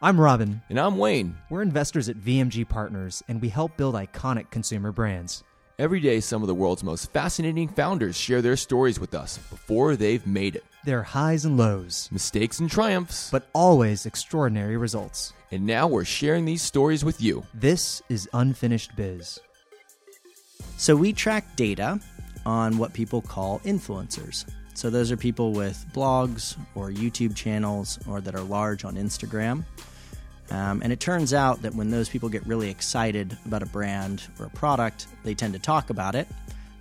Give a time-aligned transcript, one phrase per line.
[0.00, 0.62] I'm Robin.
[0.68, 1.36] And I'm Wayne.
[1.50, 5.42] We're investors at VMG Partners, and we help build iconic consumer brands.
[5.76, 9.96] Every day, some of the world's most fascinating founders share their stories with us before
[9.96, 10.64] they've made it.
[10.84, 15.32] Their highs and lows, mistakes and triumphs, but always extraordinary results.
[15.50, 17.44] And now we're sharing these stories with you.
[17.52, 19.40] This is Unfinished Biz.
[20.76, 21.98] So we track data
[22.46, 24.44] on what people call influencers.
[24.78, 29.64] So those are people with blogs or YouTube channels or that are large on Instagram.
[30.52, 34.22] Um, and it turns out that when those people get really excited about a brand
[34.38, 36.28] or a product, they tend to talk about it,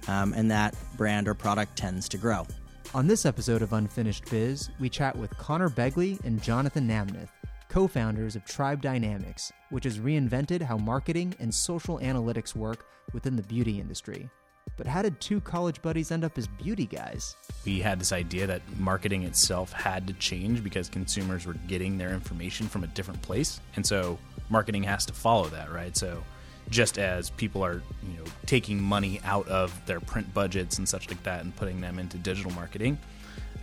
[0.07, 2.45] um, and that brand or product tends to grow.
[2.93, 7.29] On this episode of Unfinished Biz, we chat with Conor Begley and Jonathan Namnath,
[7.67, 13.35] co founders of Tribe Dynamics, which has reinvented how marketing and social analytics work within
[13.35, 14.29] the beauty industry.
[14.75, 17.35] But how did two college buddies end up as beauty guys?
[17.65, 22.13] We had this idea that marketing itself had to change because consumers were getting their
[22.13, 23.59] information from a different place.
[23.75, 25.95] And so marketing has to follow that, right?
[25.95, 26.23] So
[26.69, 31.09] just as people are, you know, taking money out of their print budgets and such
[31.09, 32.97] like that and putting them into digital marketing,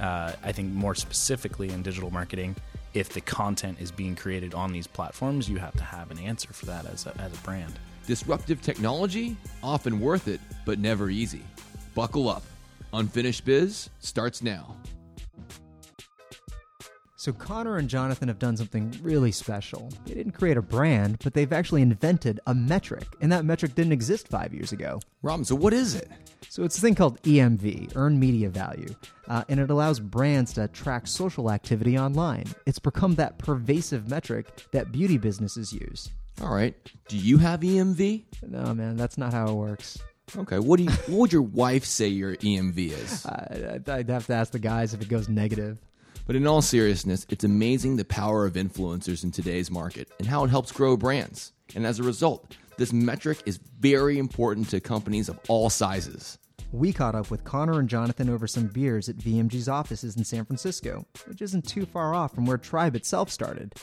[0.00, 2.56] uh, I think more specifically in digital marketing,
[2.94, 6.52] if the content is being created on these platforms, you have to have an answer
[6.52, 7.78] for that as a, as a brand.
[8.06, 9.36] Disruptive technology?
[9.62, 11.42] Often worth it, but never easy.
[11.94, 12.42] Buckle up.
[12.92, 14.76] Unfinished Biz starts now.
[17.16, 19.90] So, Conor and Jonathan have done something really special.
[20.04, 23.92] They didn't create a brand, but they've actually invented a metric, and that metric didn't
[23.92, 25.00] exist five years ago.
[25.22, 26.10] Rob, so what is it?
[26.50, 28.94] So, it's a thing called EMV, Earned Media Value,
[29.28, 32.44] uh, and it allows brands to track social activity online.
[32.66, 36.10] It's become that pervasive metric that beauty businesses use.
[36.42, 36.74] All right.
[37.08, 38.24] Do you have EMV?
[38.42, 39.98] No, man, that's not how it works.
[40.36, 40.58] Okay.
[40.58, 40.90] What do you?
[40.90, 43.26] what would your wife say your EMV is?
[43.26, 45.78] I, I'd have to ask the guys if it goes negative.
[46.26, 50.44] But in all seriousness, it's amazing the power of influencers in today's market and how
[50.44, 51.52] it helps grow brands.
[51.74, 56.38] And as a result, this metric is very important to companies of all sizes.
[56.72, 60.44] We caught up with Conor and Jonathan over some beers at VMG's offices in San
[60.44, 63.74] Francisco, which isn't too far off from where Tribe itself started.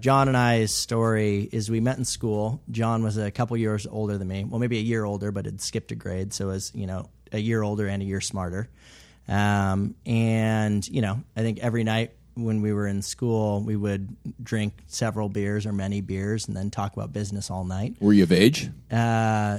[0.00, 2.60] John and I's story is we met in school.
[2.70, 4.44] John was a couple years older than me.
[4.44, 7.38] Well, maybe a year older, but had skipped a grade, so was you know a
[7.38, 8.68] year older and a year smarter.
[9.28, 14.16] Um, and you know, I think every night when we were in school, we would
[14.42, 17.96] drink several beers or many beers, and then talk about business all night.
[18.00, 18.70] Were you of age?
[18.90, 19.58] Uh,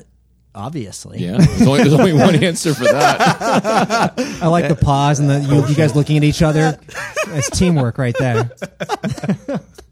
[0.56, 1.20] obviously.
[1.20, 4.14] Yeah, there's only, there's only one answer for that.
[4.42, 6.80] I like the pause and the you, you guys looking at each other.
[7.34, 8.52] It's teamwork right there.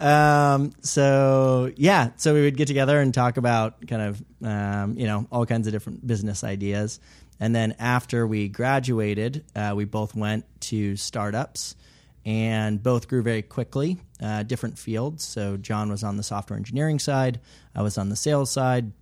[0.00, 5.06] Um, so yeah, so we would get together and talk about kind of um, you
[5.06, 7.00] know all kinds of different business ideas,
[7.38, 11.76] and then after we graduated, uh, we both went to startups,
[12.24, 15.22] and both grew very quickly, uh, different fields.
[15.22, 17.40] So John was on the software engineering side,
[17.74, 18.92] I was on the sales side.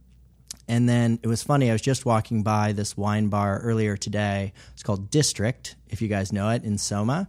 [0.71, 1.71] And then it was funny.
[1.71, 4.53] I was just walking by this wine bar earlier today.
[4.75, 7.27] It's called District, if you guys know it, in Soma.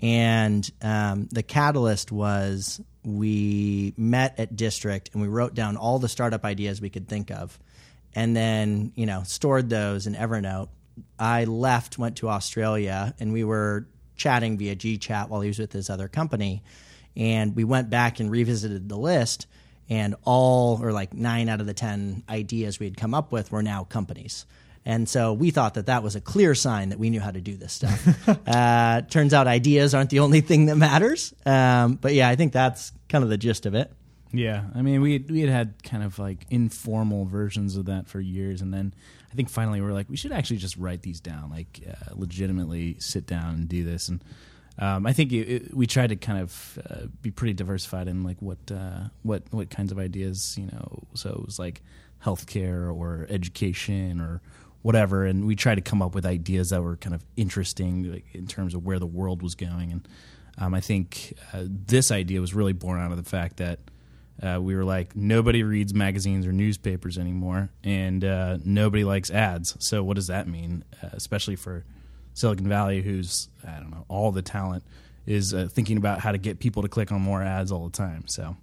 [0.00, 6.08] And um, the catalyst was we met at district and we wrote down all the
[6.08, 7.58] startup ideas we could think of
[8.14, 10.68] and then you know stored those in evernote.
[11.18, 15.72] I left went to australia and we were chatting via gchat while he was with
[15.72, 16.62] his other company.
[17.16, 19.46] And we went back and revisited the list
[19.88, 23.50] and all or like nine out of the ten ideas we had come up with
[23.50, 24.46] were now companies
[24.86, 27.40] and so we thought that that was a clear sign that we knew how to
[27.40, 28.28] do this stuff.
[28.48, 31.34] uh, turns out ideas aren't the only thing that matters.
[31.44, 33.92] Um, but yeah, I think that's kind of the gist of it.
[34.32, 38.20] Yeah, I mean, we we had had kind of like informal versions of that for
[38.20, 38.94] years, and then
[39.30, 42.14] I think finally we are like, we should actually just write these down, like uh,
[42.14, 44.08] legitimately sit down and do this.
[44.08, 44.22] And
[44.78, 48.22] um, I think it, it, we tried to kind of uh, be pretty diversified in
[48.22, 51.02] like what uh, what what kinds of ideas, you know.
[51.14, 51.82] So it was like
[52.24, 54.40] healthcare or education or
[54.82, 58.24] whatever, and we tried to come up with ideas that were kind of interesting like,
[58.32, 59.92] in terms of where the world was going.
[59.92, 60.08] And
[60.58, 63.78] um, I think uh, this idea was really born out of the fact that
[64.42, 69.76] uh, we were like, nobody reads magazines or newspapers anymore, and uh, nobody likes ads.
[69.78, 71.84] So what does that mean, uh, especially for
[72.32, 74.82] Silicon Valley, who's I don't know, all the talent
[75.26, 77.96] is uh, thinking about how to get people to click on more ads all the
[77.96, 78.26] time.
[78.26, 78.56] So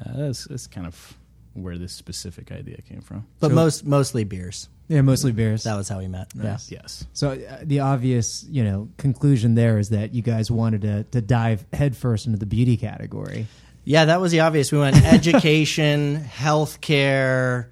[0.00, 1.18] uh, that's, that's kind of
[1.54, 3.26] where this specific idea came from.
[3.40, 4.68] But So- most mostly beers.
[4.88, 5.62] Yeah, mostly beers.
[5.62, 6.34] That was how we met.
[6.34, 6.70] Nice.
[6.72, 7.04] Yes.
[7.12, 11.20] So uh, the obvious, you know, conclusion there is that you guys wanted to to
[11.20, 13.46] dive headfirst into the beauty category.
[13.84, 14.72] Yeah, that was the obvious.
[14.72, 17.66] We went education, healthcare,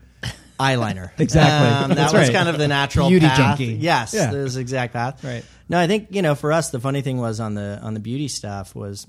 [0.61, 1.11] eyeliner.
[1.19, 1.69] Exactly.
[1.69, 2.33] Um, that That's was right.
[2.33, 3.37] kind of the natural Beauty path.
[3.59, 3.75] junkie.
[3.75, 4.31] Yes, Yeah.
[4.31, 5.23] that was exact path.
[5.25, 5.45] Right.
[5.69, 8.01] No, I think you know for us the funny thing was on the on the
[8.01, 9.07] beauty stuff was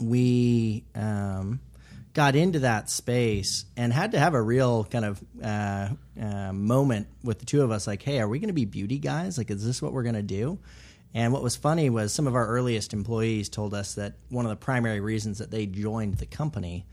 [0.00, 1.60] we um,
[2.12, 5.88] got into that space and had to have a real kind of uh,
[6.20, 8.98] uh, moment with the two of us like, hey, are we going to be beauty
[8.98, 9.38] guys?
[9.38, 10.58] Like, is this what we're going to do?
[11.14, 14.50] And what was funny was some of our earliest employees told us that one of
[14.50, 16.86] the primary reasons that they joined the company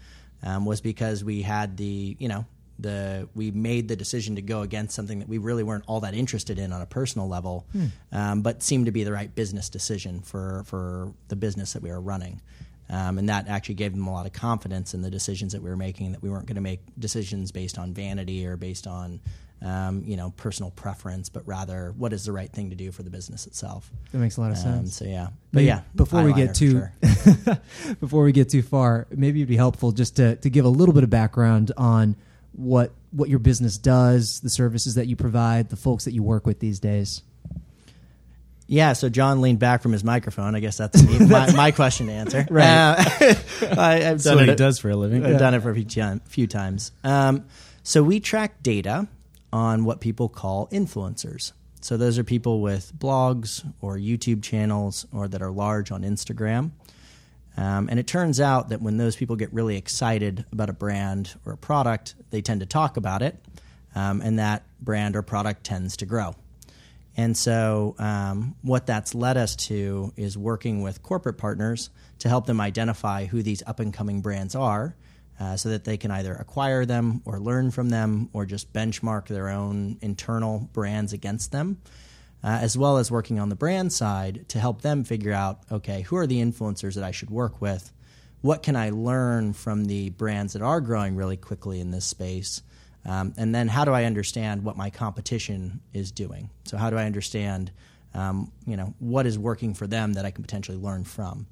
[0.44, 2.46] um, was because we had the, you know,
[2.80, 6.14] the we made the decision to go against something that we really weren't all that
[6.14, 7.66] interested in on a personal level,
[8.12, 11.90] um, but seemed to be the right business decision for for the business that we
[11.90, 12.40] were running.
[12.90, 15.70] Um, and that actually gave them a lot of confidence in the decisions that we
[15.70, 16.14] were making.
[16.14, 19.20] That we weren't going to make decisions based on vanity or based on,
[19.62, 23.04] um, you know, personal preference, but rather what is the right thing to do for
[23.04, 23.92] the business itself.
[24.14, 24.96] That makes a lot of Um, sense.
[24.96, 26.94] so yeah, but Maybe yeah, before we get too sure.
[28.00, 30.94] before we get too far, maybe it'd be helpful just to, to give a little
[30.94, 32.16] bit of background on
[32.54, 36.46] what what your business does, the services that you provide, the folks that you work
[36.46, 37.22] with these days.
[38.70, 40.54] Yeah, so John leaned back from his microphone.
[40.56, 42.46] I guess that's me- my, my question to answer.
[42.52, 42.66] Right.
[42.68, 44.58] Uh, I, I've That's done what he it.
[44.58, 45.26] does for a living.
[45.26, 46.92] I've done it for a few, ti- few times.
[47.04, 47.46] Um,
[47.84, 49.08] so we track data
[49.54, 51.54] on what people call influencers.
[51.80, 56.72] So those are people with blogs or YouTube channels or that are large on Instagram.
[57.56, 61.34] Um, and it turns out that when those people get really excited about a brand
[61.46, 63.36] or a product, they tend to talk about it,
[63.96, 66.36] um, and that brand or product tends to grow.
[67.18, 72.46] And so, um, what that's led us to is working with corporate partners to help
[72.46, 74.96] them identify who these up and coming brands are
[75.40, 79.28] uh, so that they can either acquire them or learn from them or just benchmark
[79.28, 81.82] their own internal brands against them,
[82.44, 86.02] uh, as well as working on the brand side to help them figure out okay,
[86.02, 87.92] who are the influencers that I should work with?
[88.42, 92.62] What can I learn from the brands that are growing really quickly in this space?
[93.08, 96.50] Um, and then how do I understand what my competition is doing?
[96.66, 97.72] So how do I understand,
[98.14, 101.48] um, you know, what is working for them that I can potentially learn from?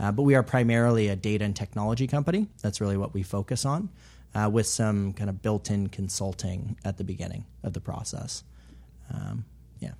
[0.00, 2.48] Uh, but we are primarily a data and technology company.
[2.62, 3.90] That's really what we focus on,
[4.34, 8.42] uh, with some kind of built-in consulting at the beginning of the process.
[9.12, 9.44] Um,
[9.80, 9.92] yeah.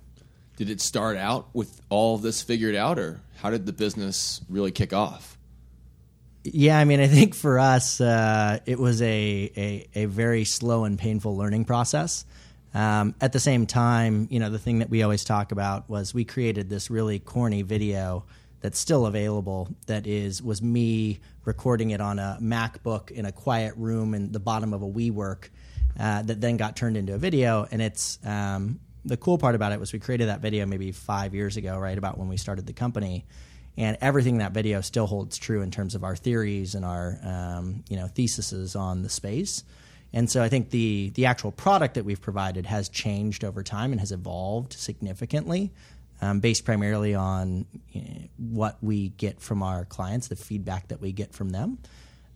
[0.57, 4.71] Did it start out with all this figured out, or how did the business really
[4.71, 5.37] kick off?
[6.47, 10.83] Yeah, I mean, I think for us, uh, it was a, a, a very slow
[10.83, 12.23] and painful learning process.
[12.71, 16.13] Um, at the same time, you know, the thing that we always talk about was
[16.13, 18.25] we created this really corny video
[18.61, 19.69] that's still available.
[19.87, 24.39] That is was me recording it on a MacBook in a quiet room in the
[24.39, 25.49] bottom of a WeWork.
[25.97, 29.71] Uh, that then got turned into a video, and it's um, the cool part about
[29.71, 32.67] it was we created that video maybe five years ago, right about when we started
[32.67, 33.25] the company,
[33.77, 37.19] and everything in that video still holds true in terms of our theories and our
[37.23, 39.63] um, you know theses on the space.
[40.13, 43.91] And so I think the the actual product that we've provided has changed over time
[43.91, 45.73] and has evolved significantly,
[46.21, 51.01] um, based primarily on you know, what we get from our clients, the feedback that
[51.01, 51.79] we get from them.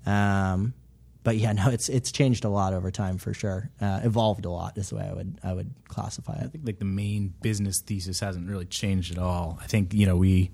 [0.06, 0.74] Um,
[1.24, 3.70] but yeah, no, it's it's changed a lot over time for sure.
[3.80, 6.44] Uh, evolved a lot is the way I would I would classify it.
[6.44, 9.58] I think like the main business thesis hasn't really changed at all.
[9.62, 10.52] I think you know we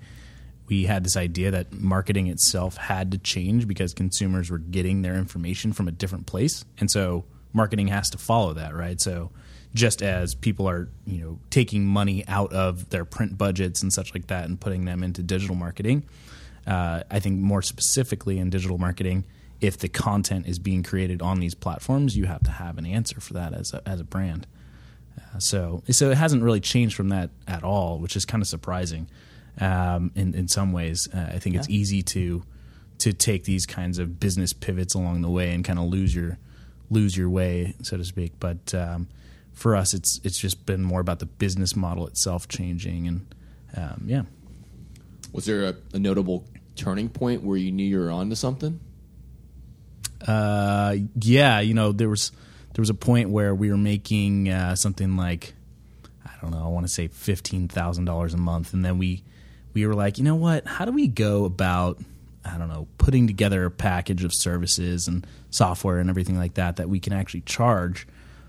[0.67, 5.15] we had this idea that marketing itself had to change because consumers were getting their
[5.15, 8.99] information from a different place, and so marketing has to follow that, right?
[8.99, 9.31] So
[9.73, 14.13] just as people are you know taking money out of their print budgets and such
[14.13, 16.03] like that and putting them into digital marketing,
[16.65, 19.25] uh, I think more specifically in digital marketing.
[19.61, 23.21] If the content is being created on these platforms, you have to have an answer
[23.21, 24.47] for that as a, as a brand.
[25.17, 28.47] Uh, so so it hasn't really changed from that at all, which is kind of
[28.47, 29.07] surprising.
[29.59, 32.43] Um, in in some ways, uh, I think it's easy to
[32.99, 36.37] to take these kinds of business pivots along the way and kind of lose your
[36.89, 38.33] lose your way, so to speak.
[38.39, 39.07] But um,
[39.53, 43.35] for us, it's it's just been more about the business model itself changing, and
[43.75, 44.23] um, yeah.
[45.31, 46.45] Was there a, a notable
[46.75, 48.79] turning point where you knew you were onto something?
[50.25, 52.31] Uh, yeah, you know, there was
[52.73, 55.53] there was a point where we were making uh, something like
[56.25, 59.23] I don't know, I want to say fifteen thousand dollars a month, and then we
[59.75, 60.65] we were like, you know what?
[60.65, 62.01] How do we go about
[62.43, 66.77] I don't know putting together a package of services and software and everything like that
[66.77, 68.07] that we can actually charge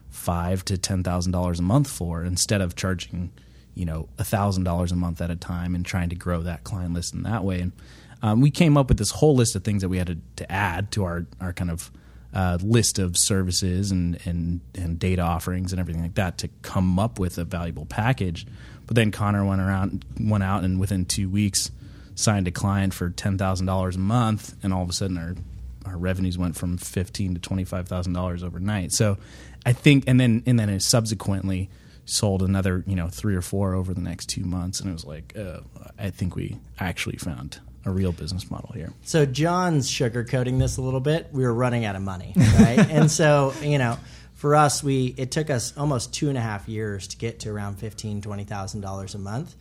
[0.08, 3.32] five to ten thousand dollars a month for instead of charging
[3.74, 6.62] you know a thousand dollars a month at a time and trying to grow that
[6.64, 7.72] client list in that way and
[8.22, 10.50] um, we came up with this whole list of things that we had to, to
[10.50, 11.90] add to our, our kind of
[12.34, 16.98] uh, list of services and, and, and data offerings and everything like that to come
[16.98, 18.46] up with a valuable package.
[18.86, 21.70] But then Conor went around, went out, and within two weeks
[22.14, 25.34] signed a client for ten thousand dollars a month, and all of a sudden our
[25.84, 28.92] our revenues went from fifteen to twenty five thousand dollars overnight.
[28.92, 29.18] So
[29.64, 31.68] I think, and then and then it subsequently
[32.04, 35.04] sold another you know three or four over the next two months, and it was
[35.04, 35.60] like uh,
[35.98, 38.92] I think we actually found a real business model here.
[39.02, 41.28] So John's sugarcoating this a little bit.
[41.32, 42.78] We were running out of money, right?
[42.90, 43.98] and so you know,
[44.46, 47.50] for us, we it took us almost two and a half years to get to
[47.50, 49.56] around fifteen, twenty thousand dollars a month.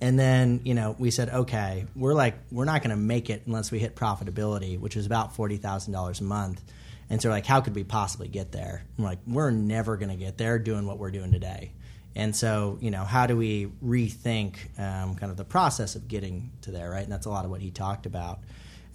[0.00, 3.42] And then you know we said, okay, we're like we're not going to make it
[3.44, 6.62] unless we hit profitability, which was about forty thousand dollars a month.
[7.10, 8.82] And so like, how could we possibly get there?
[8.96, 11.72] I'm like, we're never going to get there doing what we're doing today.
[12.16, 16.52] And so, you know, how do we rethink um, kind of the process of getting
[16.62, 17.02] to there, right?
[17.02, 18.38] And that's a lot of what he talked about.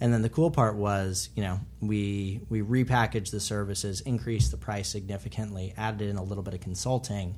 [0.00, 4.56] And then the cool part was, you know, we we repackaged the services, increased the
[4.56, 7.36] price significantly, added in a little bit of consulting,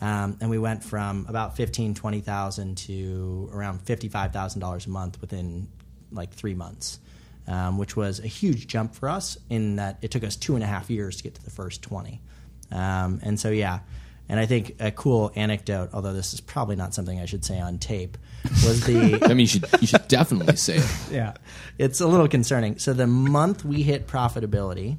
[0.00, 4.86] um, and we went from about fifteen, twenty thousand to around fifty five thousand dollars
[4.86, 5.68] a month within
[6.12, 7.00] like three months,
[7.48, 9.36] um, which was a huge jump for us.
[9.50, 11.82] In that it took us two and a half years to get to the first
[11.82, 12.22] twenty,
[12.70, 13.80] um, and so yeah.
[14.28, 17.60] And I think a cool anecdote, although this is probably not something I should say
[17.60, 18.18] on tape,
[18.64, 20.90] was the I mean, you should you should definitely say it.
[21.10, 21.34] yeah,
[21.78, 22.78] it's a little concerning.
[22.78, 24.96] So the month we hit profitability,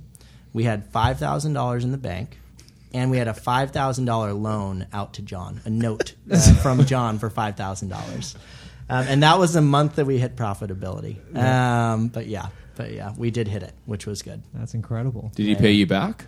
[0.54, 2.38] we had five thousand dollars in the bank,
[2.94, 6.86] and we had a five thousand dollar loan out to John, a note uh, from
[6.86, 8.36] John for five thousand dollars,
[8.90, 11.18] um, and that was the month that we hit profitability.
[11.36, 14.42] Um, but yeah, but yeah, we did hit it, which was good.
[14.54, 15.32] That's incredible.
[15.36, 16.28] Did he pay you back?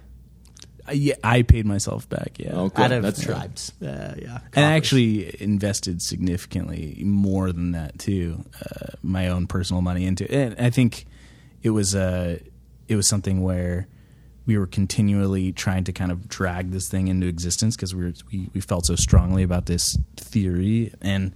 [0.94, 2.38] Yeah, I paid myself back.
[2.40, 7.72] Yeah, Okay, Out of that's tribes, uh, yeah, and I actually invested significantly more than
[7.72, 10.58] that too, uh, my own personal money into it.
[10.58, 11.06] And I think
[11.62, 12.40] it was uh,
[12.88, 13.88] it was something where
[14.46, 18.50] we were continually trying to kind of drag this thing into existence because we, we
[18.54, 21.36] we felt so strongly about this theory, and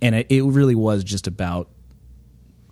[0.00, 1.68] and it, it really was just about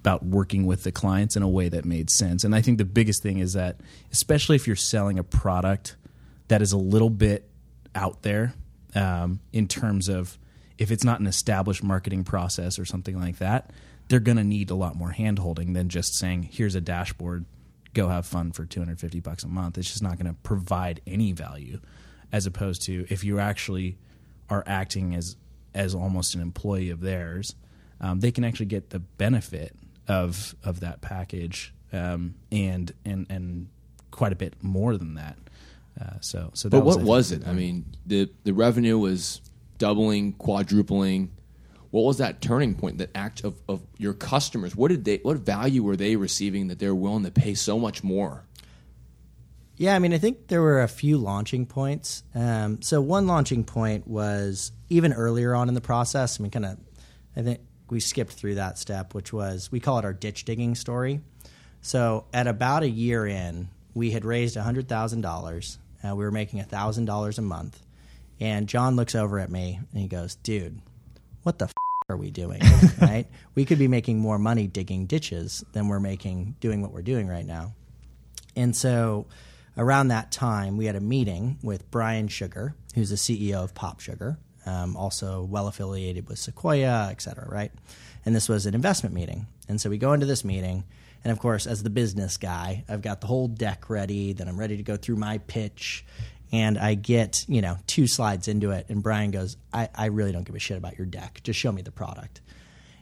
[0.09, 2.43] about working with the clients in a way that made sense.
[2.43, 3.77] And I think the biggest thing is that,
[4.11, 5.97] especially if you're selling a product
[6.49, 7.51] that is a little bit
[7.95, 8.55] out there
[8.95, 10.39] um, in terms of
[10.79, 13.71] if it's not an established marketing process or something like that,
[14.09, 17.45] they're going to need a lot more hand holding than just saying, here's a dashboard,
[17.93, 19.77] go have fun for 250 bucks a month.
[19.77, 21.81] It's just not going to provide any value
[22.33, 23.99] as opposed to if you actually
[24.49, 25.37] are acting as
[25.75, 27.55] as almost an employee of theirs,
[28.01, 29.77] um, they can actually get the benefit
[30.09, 33.69] of of that package um, and and and
[34.11, 35.39] quite a bit more than that.
[36.01, 36.69] Uh, so so.
[36.69, 37.49] That But what I was think, it?
[37.49, 39.41] I mean, the the revenue was
[39.79, 41.33] doubling, quadrupling.
[41.91, 42.99] What was that turning point?
[42.99, 44.77] That act of, of your customers.
[44.77, 45.19] What did they?
[45.19, 48.45] What value were they receiving that they're willing to pay so much more?
[49.77, 52.25] Yeah, I mean, I think there were a few launching points.
[52.35, 56.39] Um, so one launching point was even earlier on in the process.
[56.39, 56.79] I mean, kind of,
[57.37, 60.75] I think we skipped through that step, which was we call it our ditch digging
[60.75, 61.21] story.
[61.81, 65.79] So at about a year in, we had raised hundred thousand dollars.
[66.03, 67.81] Uh, we were making thousand dollars a month,
[68.41, 70.81] and John looks over at me and he goes, "Dude,
[71.43, 71.73] what the f-
[72.09, 72.61] are we doing?
[73.01, 73.27] right?
[73.55, 77.29] We could be making more money digging ditches than we're making doing what we're doing
[77.29, 77.75] right now."
[78.57, 79.27] And so
[79.77, 84.01] around that time, we had a meeting with Brian Sugar, who's the CEO of Pop
[84.01, 84.39] Sugar,
[84.69, 87.73] um, also well affiliated with Sequoia, et cetera, right?
[88.25, 89.47] And this was an investment meeting.
[89.69, 90.85] And so we go into this meeting.
[91.25, 94.35] And of course, as the business guy, I've got the whole deck ready.
[94.35, 96.05] Then I'm ready to go through my pitch.
[96.53, 98.87] And I get, you know, two slides into it.
[98.89, 101.41] And Brian goes, I, I really don't give a shit about your deck.
[101.43, 102.41] Just show me the product.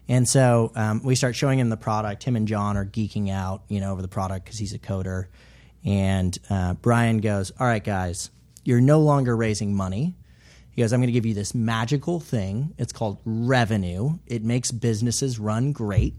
[0.08, 2.22] And so um, we start showing him the product.
[2.22, 5.26] Him and John are geeking out, you know, over the product because he's a coder.
[5.84, 8.30] And uh, Brian goes, "All right, guys,
[8.64, 10.14] you're no longer raising money."
[10.76, 12.74] He goes, "I'm going to give you this magical thing.
[12.78, 14.18] It's called revenue.
[14.26, 16.14] It makes businesses run great,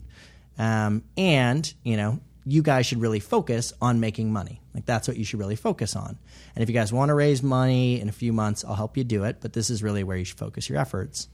[0.58, 4.62] um, and you know." You guys should really focus on making money.
[4.74, 6.18] Like that's what you should really focus on.
[6.56, 9.04] And if you guys want to raise money in a few months, I'll help you
[9.04, 9.42] do it.
[9.42, 11.28] But this is really where you should focus your efforts.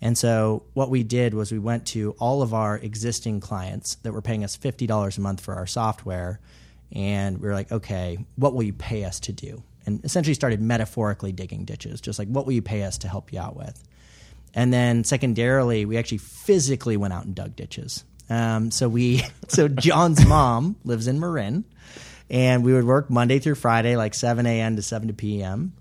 [0.00, 4.12] And so what we did was we went to all of our existing clients that
[4.12, 6.40] were paying us $50 a month for our software
[6.92, 10.60] and we were like, "Okay, what will you pay us to do?" And essentially started
[10.60, 13.82] metaphorically digging ditches, just like what will you pay us to help you out with?
[14.52, 18.04] And then secondarily, we actually physically went out and dug ditches.
[18.28, 21.64] Um, so we, so John's mom lives in Marin,
[22.28, 24.76] and we would work Monday through Friday, like 7 a.m.
[24.76, 25.72] to 7 p.m.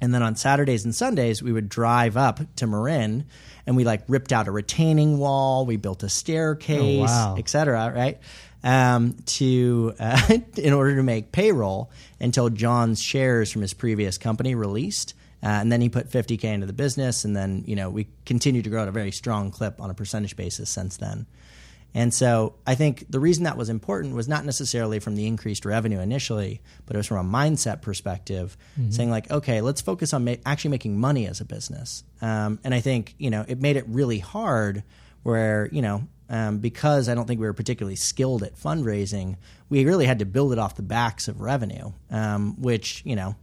[0.00, 3.26] And then on Saturdays and Sundays, we would drive up to Marin
[3.66, 5.66] and we like ripped out a retaining wall.
[5.66, 7.34] We built a staircase, wow.
[7.36, 8.18] et cetera, right?
[8.62, 11.90] Um, to uh, in order to make payroll
[12.20, 15.14] until John's shares from his previous company released.
[15.42, 18.64] Uh, and then he put 50k into the business, and then you know we continued
[18.64, 21.26] to grow at a very strong clip on a percentage basis since then.
[21.94, 25.64] And so I think the reason that was important was not necessarily from the increased
[25.64, 28.56] revenue initially, but it was from a mindset perspective,
[28.90, 32.04] saying like, okay, let's focus on ma- actually making money as a business.
[32.22, 34.84] Um, and I think you know it made it really hard
[35.22, 39.36] where you know um, because I don't think we were particularly skilled at fundraising,
[39.68, 43.34] we really had to build it off the backs of revenue, um, which you know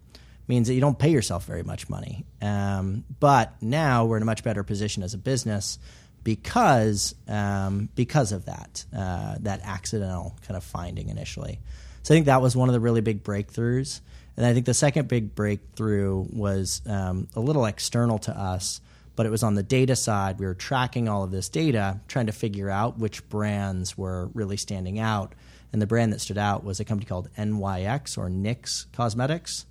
[0.47, 2.25] means that you don't pay yourself very much money.
[2.41, 5.77] Um, but now we're in a much better position as a business
[6.23, 11.59] because um, because of that uh, that accidental kind of finding initially.
[12.03, 13.99] So I think that was one of the really big breakthroughs.
[14.37, 18.79] And I think the second big breakthrough was um, a little external to us,
[19.17, 20.39] but it was on the data side.
[20.39, 24.55] We were tracking all of this data, trying to figure out which brands were really
[24.55, 25.33] standing out.
[25.73, 29.65] And the brand that stood out was a company called NYX or NYX Cosmetics,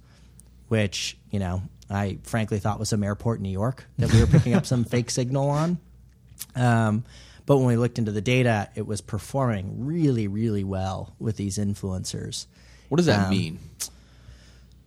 [0.68, 4.26] which, you know, I frankly thought was some airport in New York that we were
[4.26, 5.78] picking up some fake signal on.
[6.54, 7.04] Um,
[7.46, 11.56] but when we looked into the data, it was performing really, really well with these
[11.58, 12.46] influencers.
[12.88, 13.58] What does that Um, mean?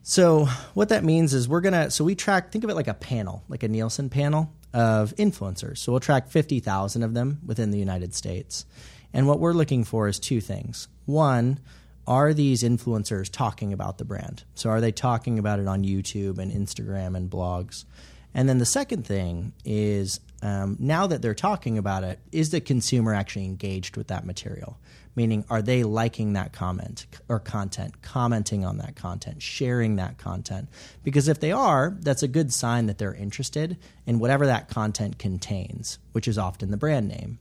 [0.10, 2.96] So what that means is we're gonna so we track think of it like a
[2.96, 5.78] panel, like a Nielsen panel of influencers.
[5.78, 8.66] So we'll track fifty thousand of them within the United States.
[9.13, 10.88] And what we're looking for is two things.
[11.06, 11.60] One,
[12.08, 14.46] are these influencers talking about the brand?
[14.56, 17.86] So are they talking about it on YouTube and Instagram and blogs?
[18.34, 22.62] And then the second thing is um, now that they're talking about it, is the
[22.62, 24.80] consumer actually engaged with that material?
[25.16, 30.70] Meaning, are they liking that comment or content, commenting on that content, sharing that content?
[31.04, 35.18] Because if they are, that's a good sign that they're interested in whatever that content
[35.18, 37.39] contains, which is often the brand name.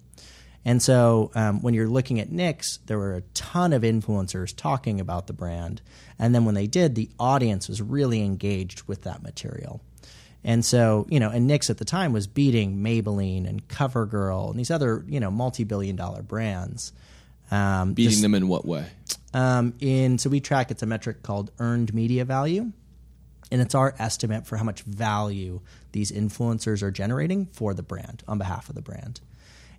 [0.65, 5.01] And so um, when you're looking at NYX, there were a ton of influencers talking
[5.01, 5.81] about the brand.
[6.19, 9.81] And then when they did, the audience was really engaged with that material.
[10.45, 14.59] And so, you know, and NYX at the time was beating Maybelline and CoverGirl and
[14.59, 16.93] these other, you know, multi-billion dollar brands.
[17.51, 18.87] Um, Beating just- them in what way?
[19.35, 22.73] um, in so we track it's a metric called earned media value,
[23.51, 25.61] and it's our estimate for how much value
[25.93, 29.21] these influencers are generating for the brand on behalf of the brand.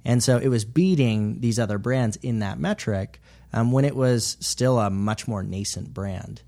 [0.06, 3.20] And so it was beating these other brands in that metric
[3.54, 6.42] um, when it was still a much more nascent brand.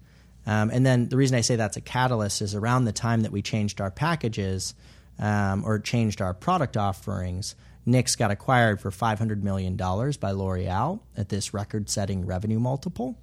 [0.47, 3.31] Um, and then the reason I say that's a catalyst is around the time that
[3.31, 4.73] we changed our packages
[5.19, 7.55] um, or changed our product offerings,
[7.87, 13.17] NYX got acquired for $500 million by L'Oreal at this record setting revenue multiple,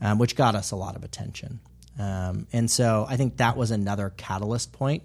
[0.00, 1.60] um, which got us a lot of attention.
[1.98, 5.02] Um, and so I think that was another catalyst point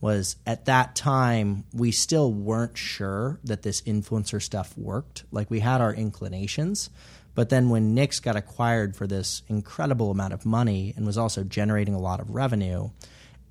[0.00, 5.24] was at that time we still weren't sure that this influencer stuff worked.
[5.32, 6.90] Like we had our inclinations,
[7.34, 11.42] but then when NYX got acquired for this incredible amount of money and was also
[11.44, 12.90] generating a lot of revenue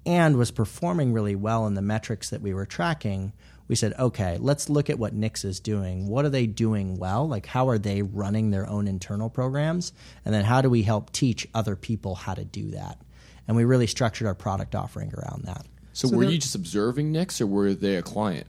[0.06, 3.34] and was performing really well in the metrics that we were tracking,
[3.68, 6.08] we said, okay, let's look at what NYX is doing.
[6.08, 7.28] What are they doing well?
[7.28, 9.94] Like, how are they running their own internal programs?
[10.24, 13.00] And then how do we help teach other people how to do that?
[13.48, 15.66] And we really structured our product offering around that.
[15.94, 18.46] So, were you just observing NYX, or were they a client?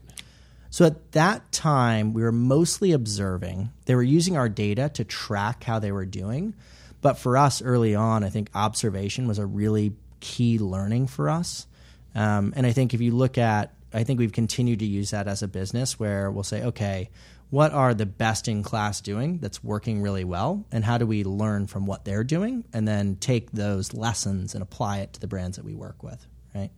[0.69, 3.71] So at that time, we were mostly observing.
[3.85, 6.53] They were using our data to track how they were doing.
[7.01, 11.65] But for us early on, I think observation was a really key learning for us.
[12.13, 15.27] Um, and I think if you look at, I think we've continued to use that
[15.27, 17.09] as a business where we'll say, okay,
[17.49, 20.65] what are the best in class doing that's working really well?
[20.71, 22.65] And how do we learn from what they're doing?
[22.73, 26.27] And then take those lessons and apply it to the brands that we work with,
[26.53, 26.69] right?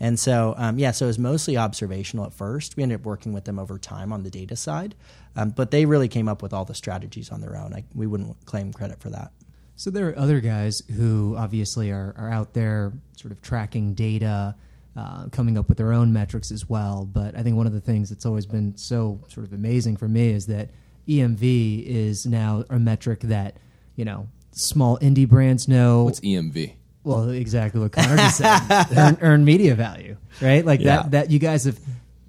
[0.00, 2.76] And so, um, yeah, so it was mostly observational at first.
[2.76, 4.94] We ended up working with them over time on the data side,
[5.36, 7.74] um, but they really came up with all the strategies on their own.
[7.74, 9.32] I, we wouldn't claim credit for that.
[9.76, 14.56] So there are other guys who obviously are, are out there sort of tracking data,
[14.98, 17.04] uh, coming up with their own metrics as well.
[17.10, 20.08] But I think one of the things that's always been so sort of amazing for
[20.08, 20.70] me is that
[21.06, 23.56] EMV is now a metric that,
[23.96, 26.04] you know, small indie brands know.
[26.04, 26.72] What's EMV?
[27.04, 28.60] Well, exactly what Conor just said.
[28.96, 30.64] earn, earn media value, right?
[30.64, 30.96] Like Yeah.
[31.02, 31.10] that.
[31.12, 31.78] That you guys have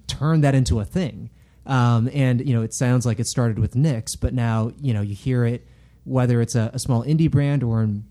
[0.08, 1.29] turned that into a thing.
[1.65, 5.01] Um, and you know, it sounds like it started with NYX, but now you know
[5.01, 5.67] you hear it,
[6.03, 8.05] whether it's a, a small indie brand or in,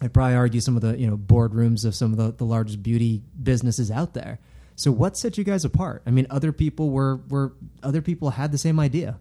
[0.00, 2.82] I'd probably argue some of the you know boardrooms of some of the, the largest
[2.82, 4.38] beauty businesses out there.
[4.76, 6.02] So what set you guys apart?
[6.06, 9.18] I mean, other people were were other people had the same idea.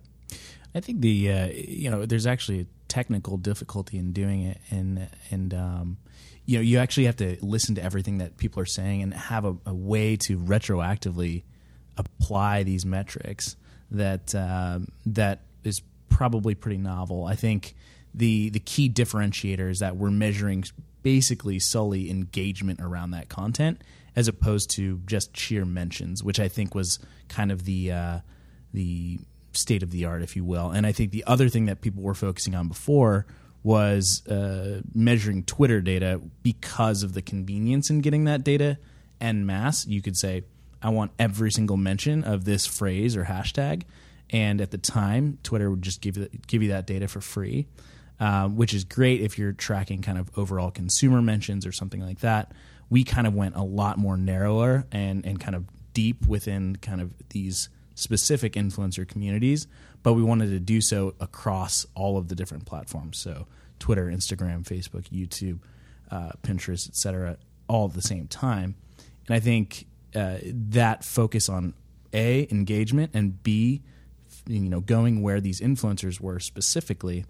[0.76, 5.10] I think the uh, you know there's actually a technical difficulty in doing it, and
[5.32, 5.98] and um,
[6.46, 9.46] you know you actually have to listen to everything that people are saying and have
[9.46, 11.44] a, a way to retroactively
[11.98, 13.56] apply these metrics
[13.90, 17.26] that um, that is probably pretty novel.
[17.26, 17.76] I think
[18.18, 20.64] the the key differentiator is that we're measuring
[21.04, 23.82] basically solely engagement around that content
[24.16, 27.00] as opposed to just sheer mentions, which I think was
[27.30, 28.20] kind of the uh,
[28.74, 29.20] the
[29.54, 30.70] state of the art, if you will.
[30.72, 33.26] And I think the other thing that people were focusing on before
[33.64, 38.78] was uh, measuring Twitter data because of the convenience in getting that data
[39.20, 39.86] en masse.
[39.86, 40.44] You could say,
[40.82, 43.84] I want every single mention of this phrase or hashtag.
[44.30, 47.68] And at the time, Twitter would just give you give you that data for free,
[48.20, 52.20] um, which is great if you're tracking kind of overall consumer mentions or something like
[52.20, 52.52] that.
[52.90, 57.02] We kind of went a lot more narrower and and kind of deep within kind
[57.02, 59.68] of these specific influencer communities,
[60.04, 63.18] but we wanted to do so across all of the different platforms.
[63.18, 63.48] So
[63.80, 65.60] Twitter, Instagram, Facebook, YouTube,
[66.12, 68.76] uh, Pinterest, etc., all at the same time.
[69.28, 71.74] And I think uh, that focus on
[72.14, 73.82] a engagement and b
[74.48, 77.26] you know going where these influencers were specifically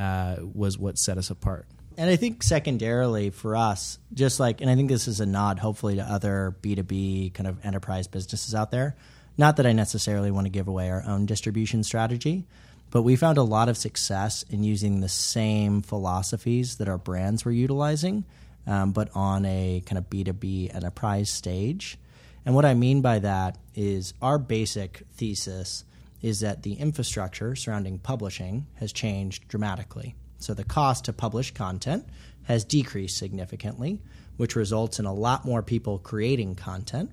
[0.00, 1.66] uh, was what set us apart.
[1.98, 5.58] And I think secondarily for us, just like, and I think this is a nod
[5.58, 8.96] hopefully to other B2B kind of enterprise businesses out there.
[9.36, 12.46] Not that I necessarily want to give away our own distribution strategy,
[12.90, 17.44] but we found a lot of success in using the same philosophies that our brands
[17.44, 18.24] were utilizing,
[18.66, 21.98] um, but on a kind of B2B enterprise stage.
[22.46, 25.84] And what I mean by that is our basic thesis
[26.22, 30.14] is that the infrastructure surrounding publishing has changed dramatically.
[30.38, 32.06] So the cost to publish content
[32.44, 34.00] has decreased significantly,
[34.36, 37.10] which results in a lot more people creating content,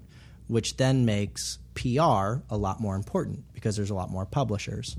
[0.47, 4.97] which then makes PR a lot more important because there's a lot more publishers.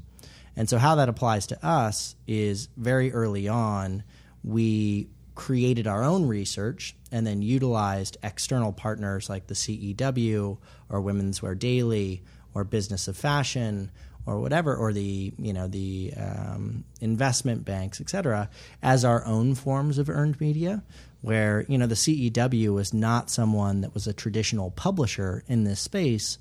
[0.56, 4.02] And so, how that applies to us is very early on,
[4.44, 11.40] we created our own research and then utilized external partners like the CEW or Women's
[11.40, 13.90] Wear Daily or Business of Fashion
[14.26, 18.50] or whatever, or the you know the um, investment banks, et cetera,
[18.82, 20.82] as our own forms of earned media.
[21.20, 25.80] Where you know the CEW was not someone that was a traditional publisher in this
[25.80, 26.38] space,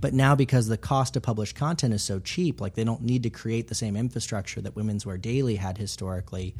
[0.00, 3.22] but now because the cost to publish content is so cheap, like they don't need
[3.24, 6.54] to create the same infrastructure that Women's Wear Daily had historically.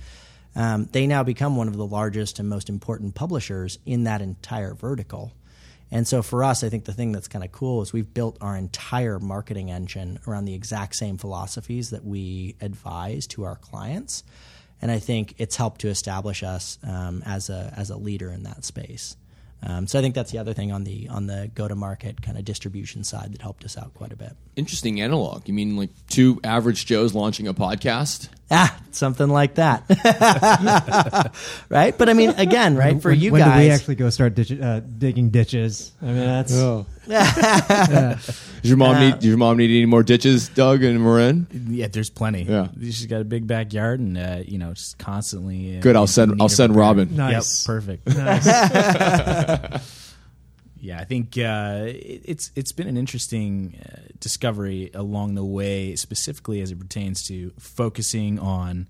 [0.55, 4.75] Um, they now become one of the largest and most important publishers in that entire
[4.75, 5.33] vertical.
[5.91, 8.37] And so for us, I think the thing that's kind of cool is we've built
[8.41, 14.25] our entire marketing engine around the exact same philosophies that we advise to our clients.
[14.83, 18.43] And I think it's helped to establish us um, as a as a leader in
[18.43, 19.17] that space.
[19.63, 22.21] Um, so I think that's the other thing on the on the go to market
[22.21, 24.33] kind of distribution side that helped us out quite a bit.
[24.55, 25.49] Interesting analog.
[25.49, 28.29] You mean like two average Joes launching a podcast?
[28.49, 29.83] Ah, something like that,
[31.69, 31.99] right?
[31.99, 34.37] But I mean, again, right for when, you when guys, do we actually go start
[34.37, 35.91] ditch, uh, digging ditches?
[36.01, 39.15] I mean, that's oh Does your mom need?
[39.15, 41.47] Does your mom need any more ditches, Doug and Marin?
[41.69, 42.43] Yeah, there's plenty.
[42.43, 42.69] Yeah.
[42.81, 45.79] she's got a big backyard, and uh, you know, just constantly.
[45.79, 45.97] Uh, Good.
[45.97, 46.41] I'll send.
[46.41, 46.83] I'll send repair.
[46.83, 47.17] Robin.
[47.17, 47.67] nice.
[47.67, 48.07] Yep, perfect.
[48.17, 49.93] Nice.
[50.87, 55.97] Yeah, I think uh, it- it's it's been an interesting uh, discovery along the way,
[55.97, 58.87] specifically as it pertains to focusing on,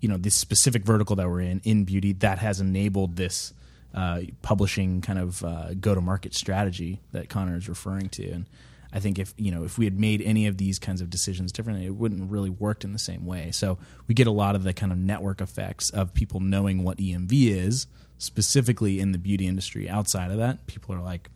[0.00, 3.54] you know, this specific vertical that we're in in beauty that has enabled this
[3.94, 8.44] uh, publishing kind of uh, go to market strategy that Conor is referring to, and
[8.92, 11.52] I think if you know if we had made any of these kinds of decisions
[11.52, 13.50] differently, it wouldn't really worked in the same way.
[13.50, 16.98] So we get a lot of the kind of network effects of people knowing what
[16.98, 17.86] EMV is
[18.18, 19.88] specifically in the beauty industry.
[19.88, 21.30] Outside of that, people are like,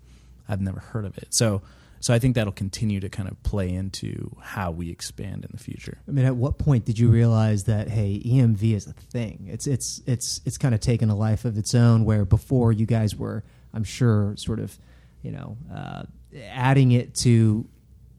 [0.49, 1.35] I've never heard of it.
[1.35, 1.63] So
[2.01, 5.59] so I think that'll continue to kind of play into how we expand in the
[5.59, 5.99] future.
[6.07, 9.49] I mean, at what point did you realize that hey, EMV is a thing?
[9.51, 12.05] It's it's it's it's kind of taken a life of its own.
[12.05, 13.43] Where before you guys were,
[13.73, 14.79] I'm sure, sort of,
[15.23, 16.05] you know, uh,
[16.51, 17.67] adding it to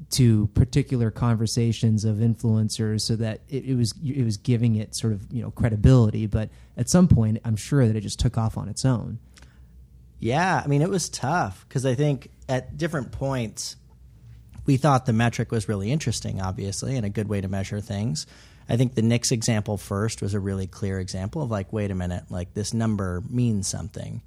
[0.10, 5.14] to particular conversations of influencers, so that it, it was it was giving it sort
[5.14, 6.26] of you know credibility.
[6.26, 9.20] But at some point, I'm sure that it just took off on its own.
[10.20, 13.76] Yeah, I mean, it was tough because I think at different points
[14.68, 18.28] we thought the metric was really interesting, obviously, and a good way to measure things.
[18.70, 21.96] I think the NYX example first was a really clear example of like, wait a
[21.96, 24.22] minute, like this number means something.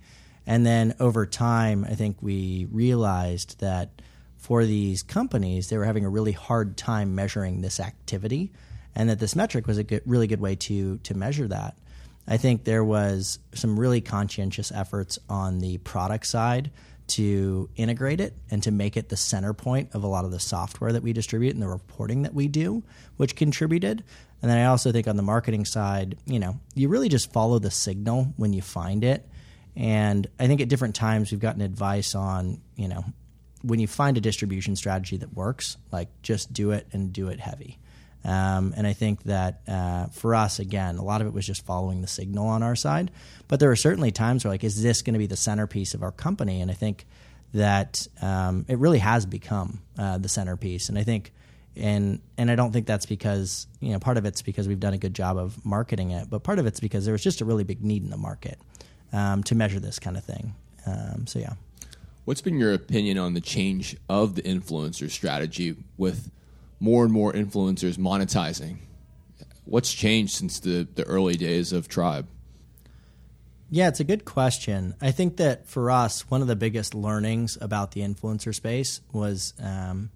[0.50, 4.02] And then over time, I think we realized that
[4.36, 8.50] for these companies, they were having a really hard time measuring this activity,
[8.96, 11.78] and that this metric was a good, really good way to to measure that.
[12.26, 16.72] I think there was some really conscientious efforts on the product side
[17.10, 20.40] to integrate it and to make it the center point of a lot of the
[20.40, 22.82] software that we distribute and the reporting that we do,
[23.18, 24.02] which contributed.
[24.42, 27.60] And then I also think on the marketing side, you know, you really just follow
[27.60, 29.28] the signal when you find it.
[29.76, 33.04] And I think at different times we've gotten advice on, you know,
[33.62, 37.40] when you find a distribution strategy that works, like just do it and do it
[37.40, 37.78] heavy.
[38.24, 41.64] Um, and I think that uh, for us, again, a lot of it was just
[41.64, 43.10] following the signal on our side.
[43.48, 46.02] But there are certainly times where, like, is this going to be the centerpiece of
[46.02, 46.60] our company?
[46.60, 47.06] And I think
[47.54, 50.88] that um, it really has become uh, the centerpiece.
[50.88, 51.32] And I think,
[51.76, 54.92] and and I don't think that's because you know part of it's because we've done
[54.92, 57.44] a good job of marketing it, but part of it's because there was just a
[57.44, 58.58] really big need in the market
[59.12, 60.54] um, to measure this kind of thing.
[60.86, 61.54] Um, so yeah.
[62.24, 66.30] What's been your opinion on the change of the influencer strategy with
[66.80, 68.78] more and more influencers monetizing.
[69.66, 72.26] What's changed since the, the early days of Tribe?
[73.68, 74.94] Yeah, it's a good question.
[75.00, 79.54] I think that for us, one of the biggest learnings about the influencer space was
[79.62, 80.10] um,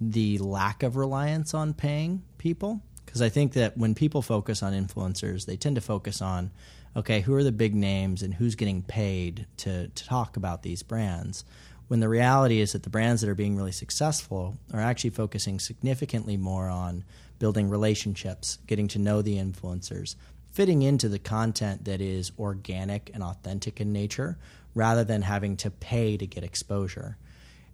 [0.00, 2.80] the lack of reliance on paying people.
[3.04, 6.52] Because I think that when people focus on influencers, they tend to focus on,
[6.96, 10.82] okay, who are the big names and who's getting paid to, to talk about these
[10.82, 11.44] brands.
[11.88, 15.58] When the reality is that the brands that are being really successful are actually focusing
[15.58, 17.04] significantly more on
[17.38, 20.14] building relationships, getting to know the influencers,
[20.52, 24.38] fitting into the content that is organic and authentic in nature
[24.74, 27.16] rather than having to pay to get exposure.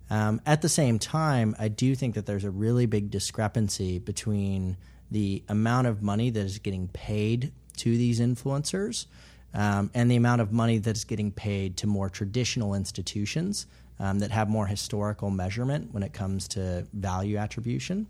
[0.09, 4.77] Um, at the same time, I do think that there's a really big discrepancy between
[5.11, 9.07] the amount of money that is getting paid to these influencers
[9.55, 13.67] um, and the amount of money that is getting paid to more traditional institutions
[13.99, 18.07] um, that have more historical measurement when it comes to value attribution.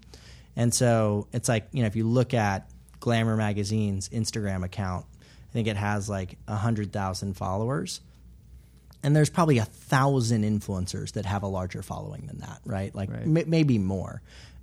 [0.57, 2.68] And so it's like, you know, if you look at
[3.00, 5.07] Glamour Magazine's Instagram account.
[5.22, 8.00] I think it has like 100,000 followers.
[9.02, 12.94] And there's probably a thousand influencers that have a larger following than that, right?
[12.94, 13.22] Like Right.
[13.22, 14.22] m- maybe more.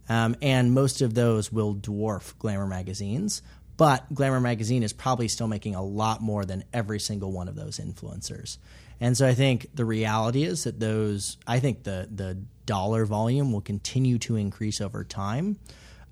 [0.10, 3.42] Um, and most of those will dwarf Glamour Magazine's.
[3.76, 7.56] But Glamour Magazine is probably still making a lot more than every single one of
[7.56, 8.58] those influencers.
[9.00, 13.52] And so I think the reality is that those, I think the, the dollar volume
[13.52, 15.58] will continue to increase over time.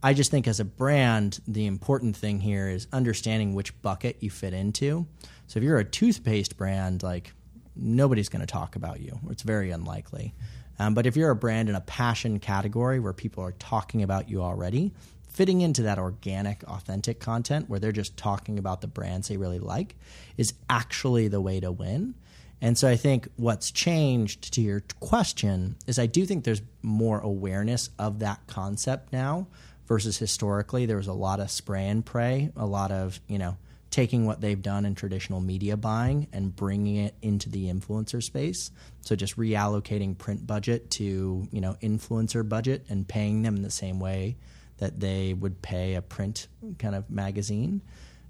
[0.04, 4.32] I just think as a brand, the important thing here is understanding which bucket you
[4.32, 5.06] fit into.
[5.48, 7.34] So if you're a toothpaste brand, like
[7.76, 9.20] nobody's going to talk about you.
[9.30, 10.34] It's very unlikely.
[10.80, 14.30] Um, but if you're a brand in a passion category where people are talking about
[14.30, 14.92] you already,
[15.32, 19.60] fitting into that organic, authentic content where they're just talking about the brands they really
[19.60, 19.96] like
[20.38, 22.14] is actually the way to win.
[22.62, 27.20] And so I think what's changed to your question is I do think there's more
[27.20, 29.48] awareness of that concept now
[29.88, 33.58] versus historically there was a lot of spray and pray, a lot of, you know,
[33.90, 38.72] taking what they've done in traditional media buying and bringing it into the influencer space.
[39.02, 43.72] So just reallocating print budget to, you know, influencer budget and paying them in the
[43.72, 44.38] same way
[44.82, 46.48] that they would pay a print
[46.80, 47.82] kind of magazine.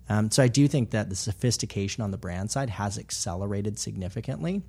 [0.10, 4.62] Um, so I do think that the sophistication on the brand side has accelerated significantly.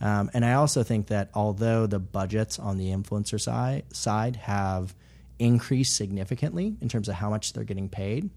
[0.00, 4.94] Um, and I also think that although the budgets on the influencer side, side have
[5.40, 8.30] increased significantly in terms of how much they're getting paid,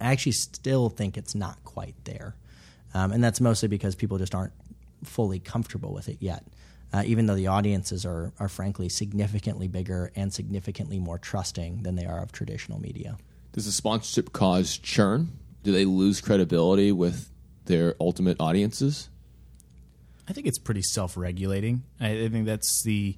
[0.00, 2.34] I actually still think it's not quite there.
[2.94, 4.54] Um, and that's mostly because people just aren't
[5.02, 6.44] fully comfortable with it yet.
[6.92, 11.96] Uh, even though the audiences are, are frankly significantly bigger and significantly more trusting than
[11.96, 13.16] they are of traditional media.
[13.52, 15.32] Does the sponsorship cause churn?
[15.64, 17.30] Do they lose credibility with
[17.64, 19.08] their ultimate audiences?
[20.28, 21.82] I think it's pretty self-regulating.
[22.00, 23.16] I, I think that's the,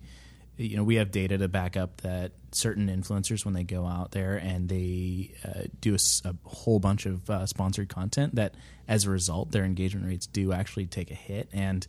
[0.57, 4.13] you know, we have data to back up that certain influencers when they go out
[4.13, 8.55] there and they uh, do a whole bunch of uh, sponsored content, that
[8.89, 11.87] as a result their engagement rates do actually take a hit, and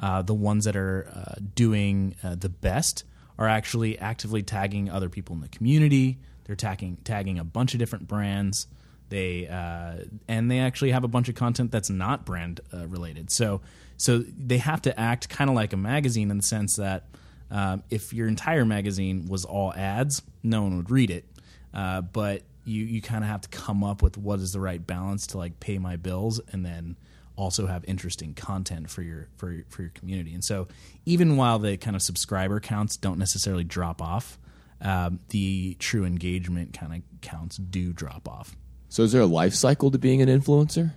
[0.00, 3.04] uh, the ones that are uh, doing uh, the best
[3.38, 6.18] are actually actively tagging other people in the community.
[6.44, 8.66] They're tagging tagging a bunch of different brands.
[9.08, 13.30] They uh, and they actually have a bunch of content that's not brand uh, related.
[13.30, 13.60] So
[13.96, 17.04] so they have to act kind of like a magazine in the sense that
[17.50, 21.24] um, if your entire magazine was all ads, no one would read it.
[21.72, 24.84] Uh, but you you kind of have to come up with what is the right
[24.84, 26.96] balance to like pay my bills and then
[27.36, 30.34] also have interesting content for your for for your community.
[30.34, 30.68] And so
[31.04, 34.38] even while the kind of subscriber counts don't necessarily drop off,
[34.80, 38.56] um, the true engagement kind of counts do drop off.
[38.88, 40.92] So is there a life cycle to being an influencer?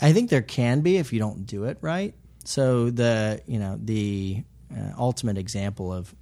[0.00, 2.14] I think there can be if you don't do it right.
[2.44, 6.14] So the you know the uh, ultimate example of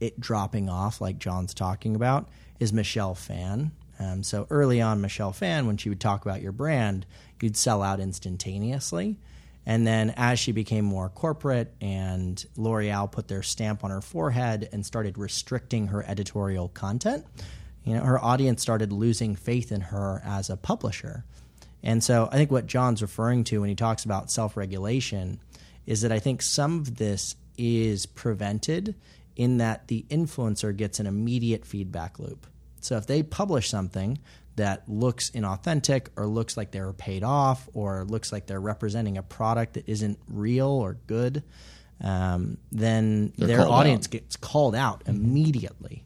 [0.00, 2.28] it dropping off, like John's talking about,
[2.60, 3.72] is Michelle Phan.
[3.98, 7.06] Um, so early on, Michelle Phan, when she would talk about your brand,
[7.42, 9.18] you'd sell out instantaneously.
[9.66, 14.68] And then as she became more corporate and L'Oreal put their stamp on her forehead
[14.72, 17.26] and started restricting her editorial content,
[17.82, 21.24] you know, her audience started losing faith in her as a publisher.
[21.82, 25.40] And so I think what John's referring to when he talks about self regulation
[25.84, 28.94] is that I think some of this is prevented
[29.36, 32.46] in that the influencer gets an immediate feedback loop.
[32.80, 34.18] So if they publish something
[34.56, 39.18] that looks inauthentic or looks like they were paid off or looks like they're representing
[39.18, 41.42] a product that isn't real or good,
[42.02, 44.10] um, then They're their audience out.
[44.10, 46.04] gets called out immediately.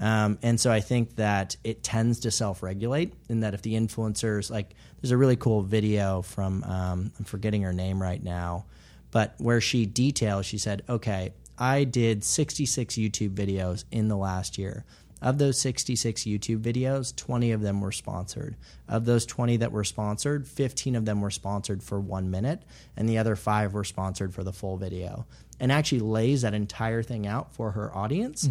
[0.00, 3.74] Um, and so I think that it tends to self regulate in that if the
[3.74, 8.64] influencers, like, there's a really cool video from, um, I'm forgetting her name right now,
[9.10, 14.56] but where she details, she said, okay, I did 66 YouTube videos in the last
[14.56, 14.86] year.
[15.22, 18.56] Of those 66 YouTube videos, 20 of them were sponsored.
[18.88, 22.62] Of those 20 that were sponsored, 15 of them were sponsored for one minute,
[22.96, 25.26] and the other five were sponsored for the full video.
[25.58, 28.44] And actually lays that entire thing out for her audience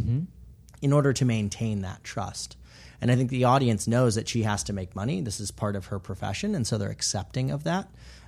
[0.82, 2.56] in order to maintain that trust.
[3.02, 5.22] And I think the audience knows that she has to make money.
[5.22, 7.88] This is part of her profession, and so they're accepting of that.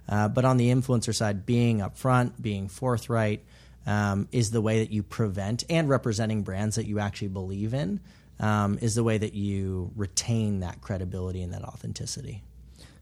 [0.10, 3.44] Uh, but on the influencer side, being upfront, being forthright,
[3.86, 8.00] um, is the way that you prevent and representing brands that you actually believe in
[8.42, 12.44] um, is the way that you retain that credibility and that authenticity.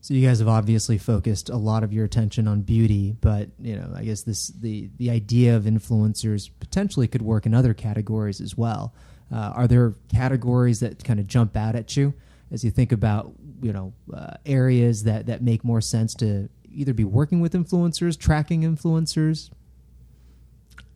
[0.02, 3.76] So you guys have obviously focused a lot of your attention on beauty, but you
[3.76, 8.40] know, I guess this the the idea of influencers potentially could work in other categories
[8.40, 8.94] as well.
[9.32, 12.14] Uh, are there categories that kind of jump out at you
[12.52, 16.94] as you think about you know uh, areas that that make more sense to either
[16.94, 19.50] be working with influencers, tracking influencers?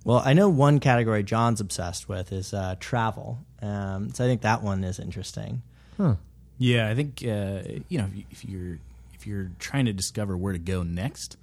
[0.03, 3.39] Well, I know one category John's obsessed with is uh, travel.
[3.61, 5.61] Um, so I think that one is interesting.
[5.97, 6.15] Huh.
[6.57, 8.79] Yeah, I think uh, you know if, you, if you're
[9.13, 11.37] if you're trying to discover where to go next,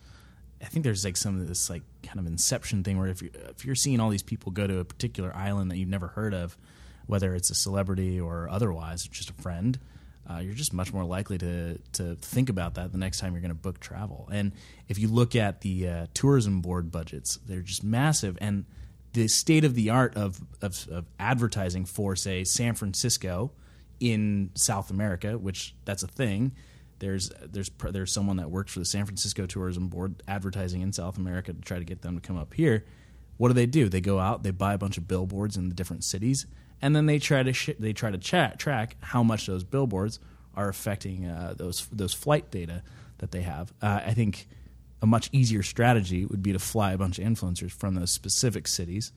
[0.63, 3.31] I think there's like some of this like kind of inception thing where if you
[3.49, 6.35] if you're seeing all these people go to a particular island that you've never heard
[6.35, 6.57] of,
[7.07, 9.79] whether it's a celebrity or otherwise, just a friend,
[10.31, 13.41] uh, you're just much more likely to to think about that the next time you're
[13.41, 14.29] going to book travel.
[14.31, 14.53] And
[14.89, 18.65] if you look at the uh, tourism board budgets, they're just massive and
[19.13, 23.51] the state of the art of, of, of advertising for say San Francisco
[23.99, 26.53] in South America, which that's a thing.
[27.01, 31.19] There's there's there's someone that works for the San Francisco Tourism Board advertising in South
[31.19, 32.85] America to try to get them to come up here.
[33.37, 33.89] What do they do?
[33.89, 36.47] They go out, they buy a bunch of billboards in the different cities,
[36.83, 40.19] and then they try to sh- they try to chat, track how much those billboards
[40.55, 42.83] are affecting uh, those those flight data
[43.19, 43.73] that they have.
[43.81, 44.49] Uh, I think
[45.03, 48.67] a much easier strategy would be to fly a bunch of influencers from those specific
[48.69, 49.13] cities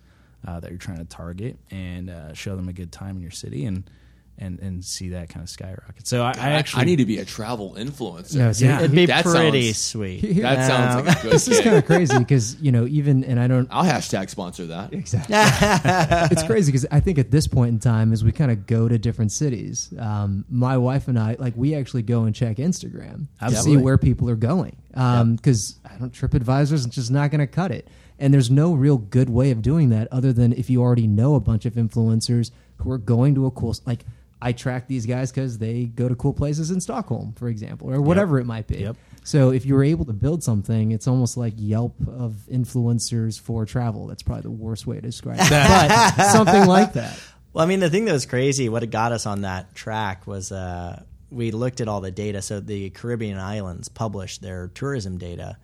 [0.48, 3.32] uh, that you're trying to target and uh, show them a good time in your
[3.32, 3.90] city and
[4.38, 6.08] and and see that kind of skyrocket.
[6.08, 8.36] So I, I actually I need to be a travel influencer.
[8.36, 8.80] Yeah, so Yeah.
[8.80, 10.42] It'd be That pretty sounds- sweet.
[10.42, 13.40] That sounds like a good This is kind of crazy because you know even and
[13.40, 14.94] I don't I'll hashtag sponsor that.
[14.94, 15.36] Exactly.
[16.32, 18.88] it's crazy because I think at this point in time, as we kind of go
[18.88, 23.28] to different cities, um, my wife and I, like, we actually go and check Instagram
[23.40, 24.76] to see where people are going.
[24.92, 27.88] Because I don't TripAdvisor's just not going to cut it,
[28.20, 31.36] and there's no real good way of doing that other than if you already know
[31.36, 34.06] a bunch of influencers who are going to a cool like.
[34.44, 38.02] I track these guys because they go to cool places in Stockholm, for example, or
[38.02, 38.80] whatever it might be.
[38.80, 38.98] Yep.
[39.24, 43.66] So if you were able to build something, it's almost like Yelp of influencers for
[43.66, 44.08] travel.
[44.08, 47.18] That's probably the worst way to describe it, but something like that.
[47.54, 50.28] Well, I mean, the thing that was crazy, what had got us on that track
[50.28, 51.02] was uh,
[51.32, 52.42] we looked at all the data.
[52.42, 55.56] So the Caribbean islands published their tourism data,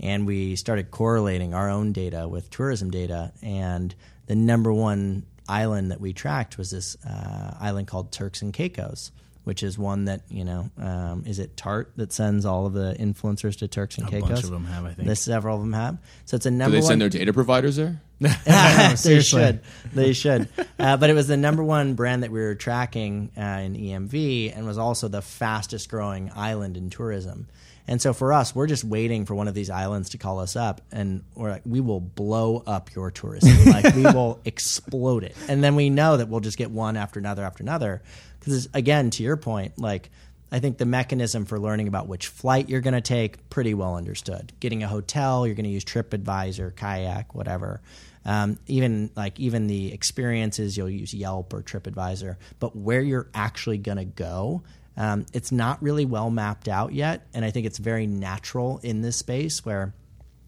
[0.00, 3.32] and we started correlating our own data with tourism data.
[3.42, 3.94] And
[4.26, 9.12] the number one island that we tracked was this uh, island called Turks and Caicos.
[9.44, 10.70] Which is one that you know?
[10.78, 14.28] Um, is it Tarte that sends all of the influencers to Turks and A Caicos?
[14.28, 15.06] bunch of them have, I think.
[15.06, 15.98] There's several of them have.
[16.26, 16.56] So it's a number.
[16.56, 16.88] Do number they one.
[16.88, 18.00] send their data providers there?
[19.02, 19.62] they should.
[19.92, 20.48] They should.
[20.78, 24.56] Uh, but it was the number one brand that we were tracking uh, in EMV
[24.56, 27.48] and was also the fastest growing island in tourism.
[27.88, 30.54] And so for us, we're just waiting for one of these islands to call us
[30.56, 33.64] up, and we're like, we will blow up your tourism.
[33.72, 37.18] like we will explode it, and then we know that we'll just get one after
[37.18, 38.02] another after another.
[38.38, 40.10] Because again, to your point, like
[40.52, 43.96] I think the mechanism for learning about which flight you're going to take pretty well
[43.96, 44.52] understood.
[44.60, 47.80] Getting a hotel, you're going to use TripAdvisor, Kayak, whatever.
[48.26, 52.36] Um, even like even the experiences, you'll use Yelp or TripAdvisor.
[52.60, 54.62] But where you're actually going to go,
[54.96, 57.26] um, it's not really well mapped out yet.
[57.34, 59.94] And I think it's very natural in this space where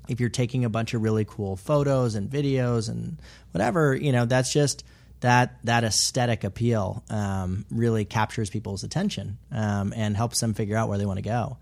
[0.09, 3.19] if you're taking a bunch of really cool photos and videos and
[3.53, 4.85] whatever, you know, that's just
[5.21, 10.89] that that aesthetic appeal um, really captures people's attention um, and helps them figure out
[10.91, 11.57] where they want to go.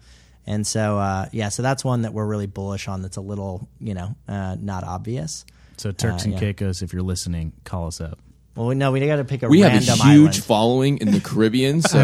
[0.44, 3.00] And so, uh, yeah, so that's one that we're really bullish on.
[3.02, 5.44] That's a little, you know, uh, not obvious.
[5.76, 6.40] so Turks uh, and yeah.
[6.40, 8.18] Caicos, if you're listening, call us up.
[8.56, 10.36] Well, we- no, we got to pick a We have a huge island.
[10.42, 12.00] following in the Caribbean, so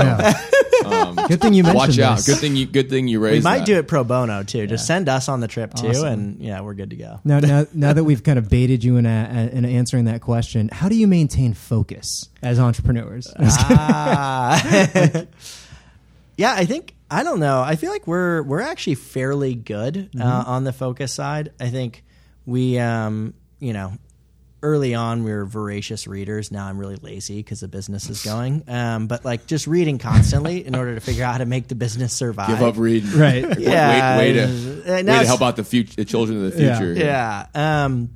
[0.92, 2.16] um, Good thing you mentioned watch out.
[2.16, 2.26] this.
[2.26, 3.44] Good thing you good thing you raised.
[3.44, 3.66] we might that.
[3.66, 4.66] do it pro bono too.
[4.66, 6.06] Just send us on the trip too, Awesome.
[6.06, 7.20] and yeah, we're good to go.
[7.24, 10.68] Now, now, now that we've kind of baited you in, a, in answering that question,
[10.70, 13.32] how do you maintain focus as entrepreneurs?
[13.38, 14.62] Ah.
[16.36, 17.60] yeah, I think I don't know.
[17.62, 21.52] I feel like we're we're actually fairly good uh, on the focus side.
[21.58, 22.04] I think
[22.46, 23.92] we, um, you know,
[24.62, 26.50] early on we were voracious readers.
[26.50, 28.64] Now I'm really lazy because the business is going.
[28.68, 31.74] Um, but like just reading constantly in order to figure out how to make the
[31.74, 32.48] business survive.
[32.48, 33.10] Give up reading.
[33.18, 33.44] right.
[33.58, 36.58] Yeah, Way, way uh, to, way to help out the future, the children of the
[36.58, 36.92] future.
[36.92, 37.46] Yeah.
[37.54, 38.10] Um,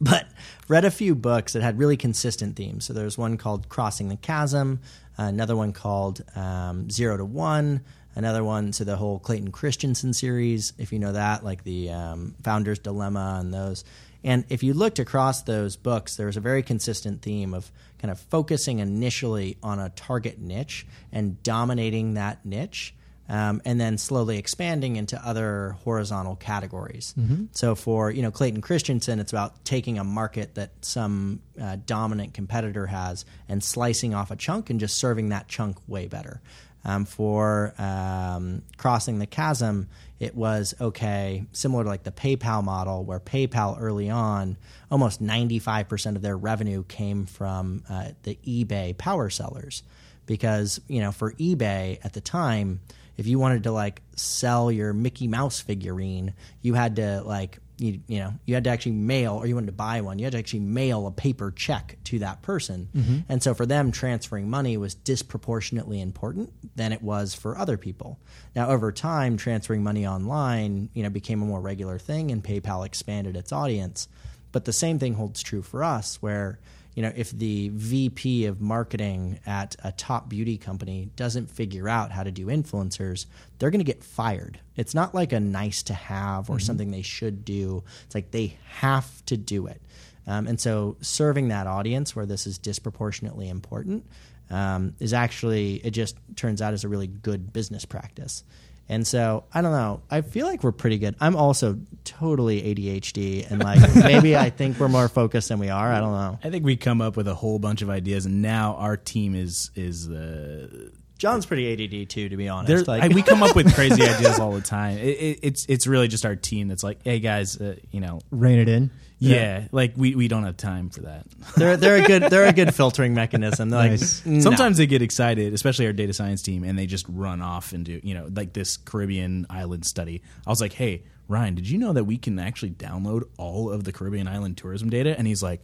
[0.00, 0.26] but
[0.68, 2.84] read a few books that had really consistent themes.
[2.84, 4.80] So there's one called Crossing the Chasm,
[5.16, 7.82] another one called um, Zero to One,
[8.14, 8.72] another one.
[8.72, 13.38] So the whole Clayton Christensen series, if you know that, like the um, Founder's Dilemma
[13.40, 13.84] and those.
[14.24, 18.10] And if you looked across those books, there was a very consistent theme of kind
[18.10, 22.94] of focusing initially on a target niche and dominating that niche.
[23.28, 27.14] Um, and then slowly expanding into other horizontal categories.
[27.52, 32.34] So for you know Clayton Christensen, it's about taking a market that some uh, dominant
[32.34, 36.42] competitor has and slicing off a chunk and just serving that chunk way better.
[36.84, 39.88] Um, for um, crossing the chasm,
[40.22, 44.56] it was okay, similar to like the PayPal model, where PayPal early on,
[44.88, 49.82] almost 95% of their revenue came from uh, the eBay power sellers.
[50.26, 52.78] Because, you know, for eBay at the time,
[53.16, 58.00] if you wanted to like sell your Mickey Mouse figurine, you had to like you,
[58.06, 60.32] you know you had to actually mail or you wanted to buy one you had
[60.32, 62.88] to actually mail a paper check to that person.
[62.94, 63.18] Mm-hmm.
[63.28, 68.18] And so for them transferring money was disproportionately important than it was for other people.
[68.54, 72.86] Now over time transferring money online you know became a more regular thing and paypal
[72.86, 74.08] expanded its audience.
[74.52, 76.58] But the same thing holds true for us where
[76.94, 82.10] you know, if the VP of marketing at a top beauty company doesn't figure out
[82.10, 83.26] how to do influencers,
[83.58, 84.60] they're going to get fired.
[84.76, 87.82] It's not like a nice to have or something they should do.
[88.04, 89.80] It's like they have to do it.
[90.26, 94.06] Um, and so serving that audience where this is disproportionately important
[94.50, 98.44] um, is actually, it just turns out is a really good business practice.
[98.88, 100.02] And so I don't know.
[100.10, 101.16] I feel like we're pretty good.
[101.20, 105.92] I'm also totally ADHD, and like maybe I think we're more focused than we are.
[105.92, 106.38] I don't know.
[106.44, 109.34] I think we come up with a whole bunch of ideas, and now our team
[109.34, 112.88] is is uh, John's pretty ADD too, to be There, honest.
[112.88, 114.98] Like, I, we come up with crazy ideas all the time.
[114.98, 118.20] It, it, it's it's really just our team that's like, hey guys, uh, you know,
[118.30, 118.90] Rein it in.
[119.30, 121.26] Yeah, like we, we don't have time for that.
[121.56, 123.70] they're they're a good they're a good filtering mechanism.
[123.70, 124.24] They're Nice.
[124.26, 124.42] like.
[124.42, 127.84] Sometimes they get excited, especially our data science team, and they just run off and
[127.84, 130.22] do you know like this Caribbean island study.
[130.46, 133.84] I was like, hey Ryan, did you know that we can actually download all of
[133.84, 135.16] the Caribbean island tourism data?
[135.16, 135.62] And he's like.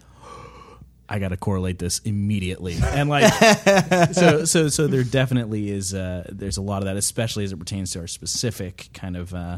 [1.10, 3.32] I got to correlate this immediately, and like,
[4.12, 7.56] so so so there definitely is uh, there's a lot of that, especially as it
[7.58, 9.56] pertains to our specific kind of uh,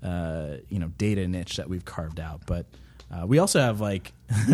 [0.00, 2.42] uh, you know data niche that we've carved out.
[2.46, 2.66] But
[3.12, 4.12] uh, we also have like,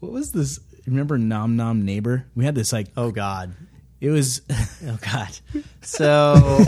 [0.00, 0.60] what was this?
[0.86, 2.26] Remember Nom Nom Neighbor?
[2.34, 3.54] We had this like, oh god,
[4.00, 4.42] it was
[4.86, 5.38] oh god.
[5.80, 6.64] So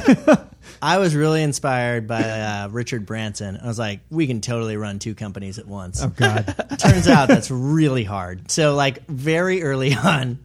[0.80, 3.58] I was really inspired by uh, Richard Branson.
[3.62, 6.02] I was like, we can totally run two companies at once.
[6.02, 6.54] Oh God.
[6.78, 8.50] Turns out that's really hard.
[8.50, 10.38] So like very early on,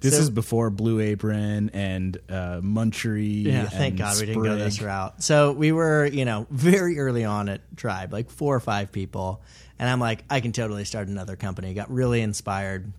[0.00, 3.44] this so- is before Blue Apron and uh, Munchery.
[3.44, 5.22] Yeah, thank God we didn't go this route.
[5.22, 9.42] So we were, you know, very early on at Tribe, like four or five people.
[9.78, 11.74] And I'm like, I can totally start another company.
[11.74, 12.92] Got really inspired.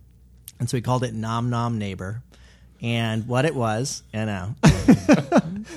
[0.58, 2.22] And so we called it Nom Nom Neighbor.
[2.82, 4.54] And what it was, you know,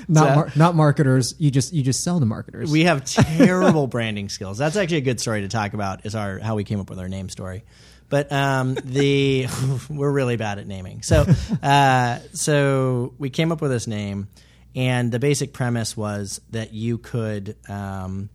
[0.06, 1.34] Not So- mar- not marketers.
[1.38, 2.70] You just you just sell to marketers.
[2.70, 4.58] we have terrible branding skills.
[4.58, 6.04] That's actually a good story to talk about.
[6.04, 7.64] Is our how we came up with our name story.
[8.10, 9.46] But um, the
[9.90, 11.00] we're really bad at naming.
[11.02, 11.24] So
[11.62, 14.28] uh, so we came up with this name,
[14.76, 17.56] and the basic premise was that you could.
[17.68, 18.28] Um,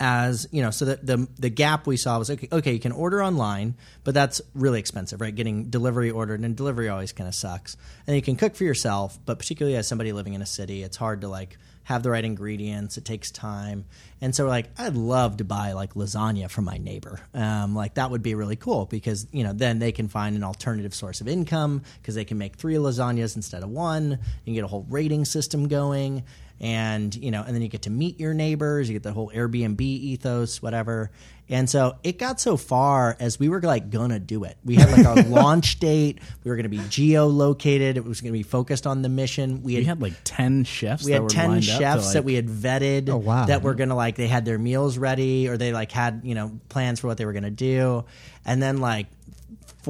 [0.00, 2.48] as you know, so the, the the gap we saw was okay.
[2.50, 5.34] Okay, you can order online, but that's really expensive, right?
[5.34, 7.76] Getting delivery ordered and delivery always kind of sucks.
[8.06, 10.96] And you can cook for yourself, but particularly as somebody living in a city, it's
[10.96, 12.96] hard to like have the right ingredients.
[12.96, 13.84] It takes time,
[14.22, 17.20] and so like, I'd love to buy like lasagna from my neighbor.
[17.34, 20.44] Um, like that would be really cool because you know then they can find an
[20.44, 24.18] alternative source of income because they can make three lasagnas instead of one.
[24.46, 26.22] Can get a whole rating system going
[26.60, 29.30] and you know and then you get to meet your neighbors you get the whole
[29.30, 31.10] airbnb ethos whatever.
[31.52, 34.56] And so it got so far as we were like gonna do it.
[34.64, 36.20] We had like our launch date.
[36.44, 37.96] We were gonna be geolocated.
[37.96, 39.62] It was gonna be focused on the mission.
[39.64, 41.04] We We had like ten chefs.
[41.04, 43.46] we that had were 10 lined up chefs like- that we had vetted Oh, wow.
[43.46, 46.60] that were gonna like they had their meals ready or they like had you know
[46.68, 48.04] plans for what they were gonna do.
[48.44, 49.08] And then like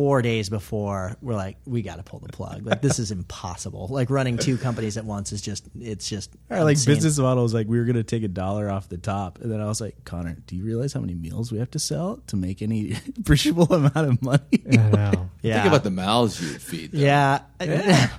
[0.00, 4.08] four days before we're like we gotta pull the plug like this is impossible like
[4.08, 7.78] running two companies at once is just it's just Our like business models like we
[7.78, 10.56] were gonna take a dollar off the top, and then I was like, Conor, do
[10.56, 14.22] you realize how many meals we have to sell to make any appreciable amount of
[14.22, 14.62] money?
[14.72, 15.30] I know.
[15.42, 16.92] yeah Think about the mouths you would feed.
[16.92, 17.00] Them.
[17.00, 17.40] yeah,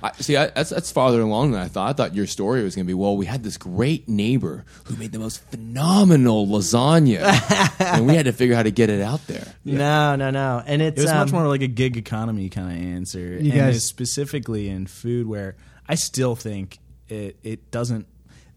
[0.02, 1.88] I, see, I, that's that's farther along than I thought.
[1.88, 4.96] I thought your story was going to be, well, we had this great neighbor who
[4.96, 7.22] made the most phenomenal lasagna,
[7.80, 9.46] and we had to figure out how to get it out there.
[9.64, 12.70] no no no and it's It was um, much more like a gig economy kind
[12.70, 13.18] of answer.
[13.18, 15.56] You and guys- it's specifically in food where
[15.88, 18.06] I still think it, it doesn't.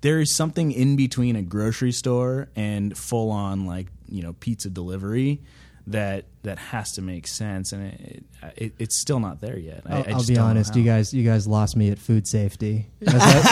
[0.02, 4.70] There is something in between a grocery store and full on like you know pizza
[4.70, 5.42] delivery
[5.88, 8.24] that that has to make sense, and it,
[8.56, 9.82] it, it's still not there yet.
[9.86, 10.76] I, I'll, I I'll be honest.
[10.76, 12.88] You guys, you guys lost me at food safety.
[13.08, 13.46] I was like,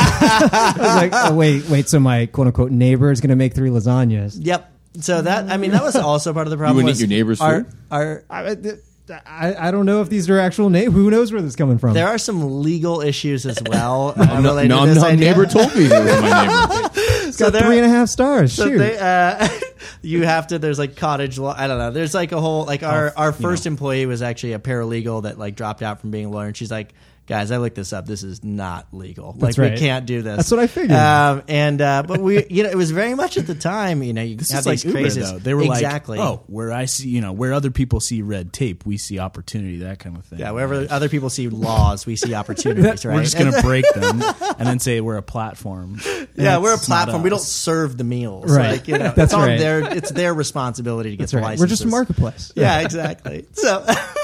[0.53, 1.89] I was like, oh, wait, wait.
[1.89, 4.37] So my quote unquote neighbor is going to make three lasagnas.
[4.39, 4.71] Yep.
[5.01, 6.77] So that I mean that was also part of the problem.
[6.77, 7.73] You wouldn't was eat your neighbor's our, food?
[7.89, 8.55] Our I,
[9.09, 10.93] I, I don't know if these are actual names.
[10.93, 11.93] Who knows where this is coming from?
[11.93, 14.13] there are some legal issues as well.
[14.17, 15.29] uh, No, related no, to this no idea.
[15.29, 16.89] neighbor told me he was my neighbor.
[17.27, 18.53] it's got there- three and a half stars.
[18.53, 18.77] So Shoot.
[18.77, 19.47] they, uh,
[20.01, 20.59] you have to.
[20.59, 21.53] There's like cottage law.
[21.57, 21.91] I don't know.
[21.91, 25.55] There's like a whole like our our first employee was actually a paralegal that like
[25.55, 26.93] dropped out from being a lawyer, and she's like.
[27.25, 28.05] Guys, I looked this up.
[28.05, 29.31] This is not legal.
[29.31, 29.73] That's like right.
[29.73, 30.35] we can't do this.
[30.35, 30.91] That's what I figured.
[30.91, 34.03] Um, and uh, but we, you know, it was very much at the time.
[34.03, 35.41] You know, you This have is like these Uber, crazies.
[35.41, 36.17] They were exactly.
[36.17, 39.19] like, "Oh, where I see, you know, where other people see red tape, we see
[39.19, 40.39] opportunity." That kind of thing.
[40.39, 40.51] yeah.
[40.51, 43.05] Wherever other people see laws, we see opportunities.
[43.05, 43.15] Right?
[43.15, 44.21] We're just going to break them
[44.59, 46.01] and then say we're a platform.
[46.35, 47.23] Yeah, we're a platform.
[47.23, 48.51] We don't serve the meals.
[48.53, 48.71] Right.
[48.71, 49.59] Like, you know, That's on right.
[49.59, 51.43] their it's their responsibility to get That's the right.
[51.43, 51.61] licenses.
[51.61, 52.51] We're just a marketplace.
[52.55, 53.45] Yeah, exactly.
[53.53, 53.85] So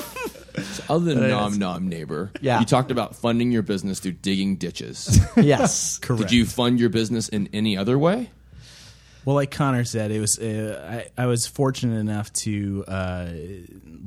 [0.89, 2.59] Other than nom nom neighbor, Yeah.
[2.59, 5.19] you talked about funding your business through digging ditches.
[5.37, 6.23] yes, Correct.
[6.23, 8.29] Did you fund your business in any other way?
[9.25, 13.29] Well, like Conor said, it was uh, I, I was fortunate enough to uh,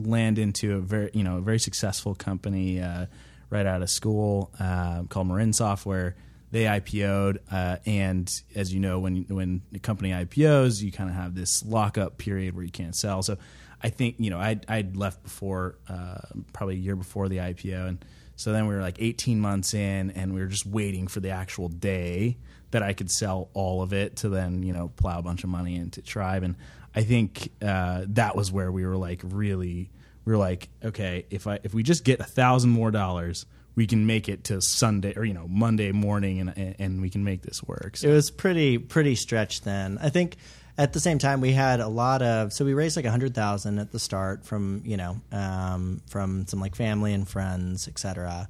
[0.01, 3.07] land into a very you know a very successful company uh,
[3.51, 6.17] right out of school uh, called Marin Software.
[6.51, 11.17] They IPO'd, uh, and as you know, when when the company IPOs, you kind of
[11.17, 13.23] have this lockup period where you can't sell.
[13.23, 13.39] So,
[13.83, 16.20] I think you know I'd, I'd left before uh,
[16.53, 18.05] probably a year before the IPO, and
[18.37, 21.30] so then we were like 18 months in, and we were just waiting for the
[21.30, 22.37] actual day
[22.70, 25.51] that I could sell all of it to then you know plow a bunch of
[25.51, 26.57] money into Tribe, and
[26.95, 29.91] I think uh, that was where we were like really
[30.24, 33.87] we were like okay if I if we just get a thousand more dollars we
[33.87, 37.43] can make it to Sunday or you know Monday morning and and we can make
[37.43, 37.97] this work.
[37.97, 39.99] So it was pretty pretty stretched then.
[40.01, 40.37] I think
[40.79, 43.35] at the same time we had a lot of so we raised like a hundred
[43.35, 48.49] thousand at the start from you know um, from some like family and friends, etc.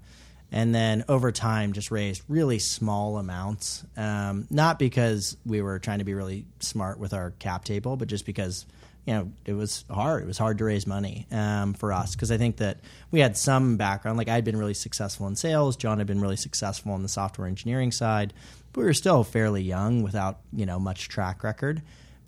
[0.54, 3.84] And then over time, just raised really small amounts.
[3.96, 8.06] Um, not because we were trying to be really smart with our cap table, but
[8.06, 8.66] just because
[9.06, 10.22] you know it was hard.
[10.22, 12.78] It was hard to raise money um, for us because I think that
[13.10, 14.18] we had some background.
[14.18, 15.74] Like I'd been really successful in sales.
[15.74, 18.34] John had been really successful on the software engineering side,
[18.72, 21.82] but we were still fairly young without you know much track record.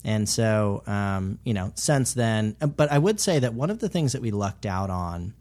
[0.05, 3.89] And so, um, you know, since then, but I would say that one of the
[3.89, 5.33] things that we lucked out on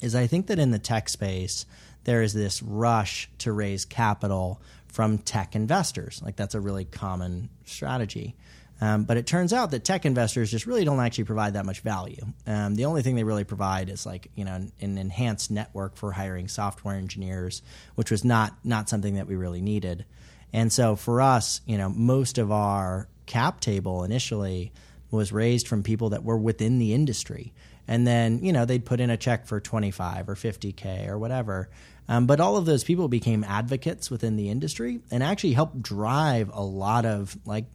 [0.00, 1.66] is I think that in the tech space,
[2.04, 6.22] there is this rush to raise capital from tech investors.
[6.24, 8.36] Like that's a really common strategy.
[8.80, 11.80] Um, but it turns out that tech investors just really don't actually provide that much
[11.80, 12.24] value.
[12.46, 15.96] Um, the only thing they really provide is like you know an, an enhanced network
[15.96, 17.62] for hiring software engineers,
[17.96, 20.04] which was not not something that we really needed.
[20.52, 24.72] And so for us, you know, most of our cap table initially
[25.10, 27.52] was raised from people that were within the industry.
[27.86, 31.70] And then, you know, they'd put in a check for 25 or 50K or whatever.
[32.08, 36.50] Um, but all of those people became advocates within the industry and actually helped drive
[36.52, 37.66] a lot of like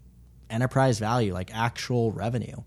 [0.49, 2.57] enterprise value, like actual revenue.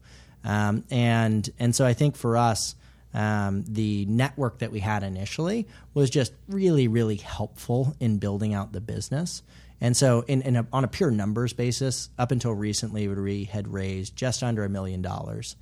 [0.44, 2.74] Um, and, and so I think for us,
[3.14, 8.72] um, the network that we had initially was just really, really helpful in building out
[8.72, 9.42] the business.
[9.80, 13.68] And so, in, in a, on a pure numbers basis, up until recently, we had
[13.68, 15.56] raised just under a million dollars.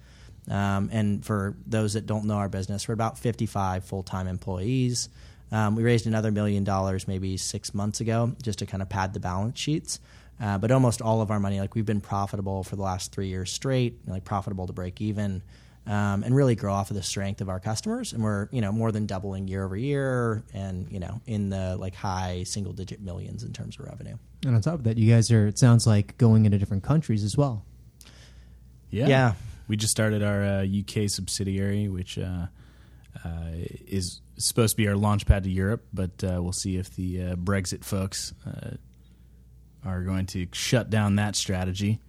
[0.51, 5.09] Um, and for those that don't know our business, we're about 55 full time employees.
[5.51, 9.15] Um, we raised another million dollars maybe six months ago just to kind of pad
[9.15, 10.01] the balance sheets.
[10.41, 13.29] Uh, but almost all of our money, like we've been profitable for the last three
[13.29, 15.43] years straight, like profitable to break even.
[15.87, 18.15] Um, and really grow off of the strength of our customers.
[18.15, 21.77] And we're, you know, more than doubling year over year and, you know, in the
[21.77, 24.17] like high single digit millions in terms of revenue.
[24.47, 27.23] And on top of that, you guys are, it sounds like, going into different countries
[27.23, 27.67] as well.
[28.89, 29.09] Yeah.
[29.09, 29.33] Yeah.
[29.69, 32.47] We just started our uh, UK subsidiary, which uh,
[33.25, 33.51] uh,
[33.87, 37.23] is supposed to be our launch pad to Europe, but uh, we'll see if the
[37.23, 38.77] uh, Brexit folks uh,
[39.85, 42.01] are going to shut down that strategy.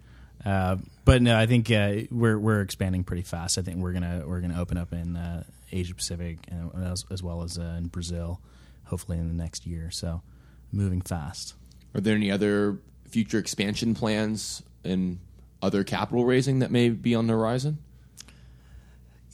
[0.46, 3.58] Uh, but no, I think uh, we're we're expanding pretty fast.
[3.58, 5.42] I think we're gonna we're gonna open up in uh,
[5.72, 8.40] Asia Pacific and as, as well as uh, in Brazil,
[8.84, 9.90] hopefully in the next year.
[9.90, 10.22] So
[10.70, 11.54] moving fast.
[11.94, 12.78] Are there any other
[13.08, 15.18] future expansion plans and
[15.60, 17.78] other capital raising that may be on the horizon?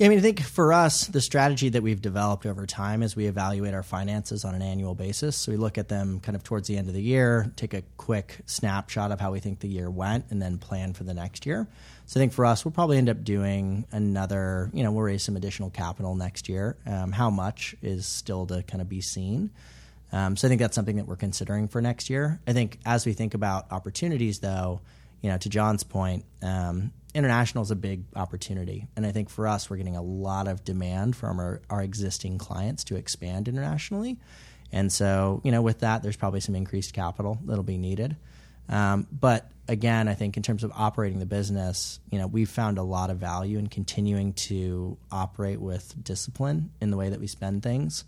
[0.03, 3.27] I mean, I think for us, the strategy that we've developed over time is we
[3.27, 5.37] evaluate our finances on an annual basis.
[5.37, 7.83] So we look at them kind of towards the end of the year, take a
[7.99, 11.47] quick snapshot of how we think the year went, and then plan for the next
[11.47, 11.69] year.
[12.07, 15.23] So I think for us, we'll probably end up doing another, you know, we'll raise
[15.23, 16.77] some additional capital next year.
[16.85, 19.51] Um, how much is still to kind of be seen.
[20.11, 22.41] Um, so I think that's something that we're considering for next year.
[22.45, 24.81] I think as we think about opportunities, though,
[25.21, 29.47] you know, to John's point, um, international is a big opportunity, and I think for
[29.47, 34.19] us, we're getting a lot of demand from our, our existing clients to expand internationally.
[34.73, 38.17] And so, you know, with that, there's probably some increased capital that'll be needed.
[38.69, 42.79] Um, but again, I think in terms of operating the business, you know, we've found
[42.79, 47.27] a lot of value in continuing to operate with discipline in the way that we
[47.27, 48.05] spend things.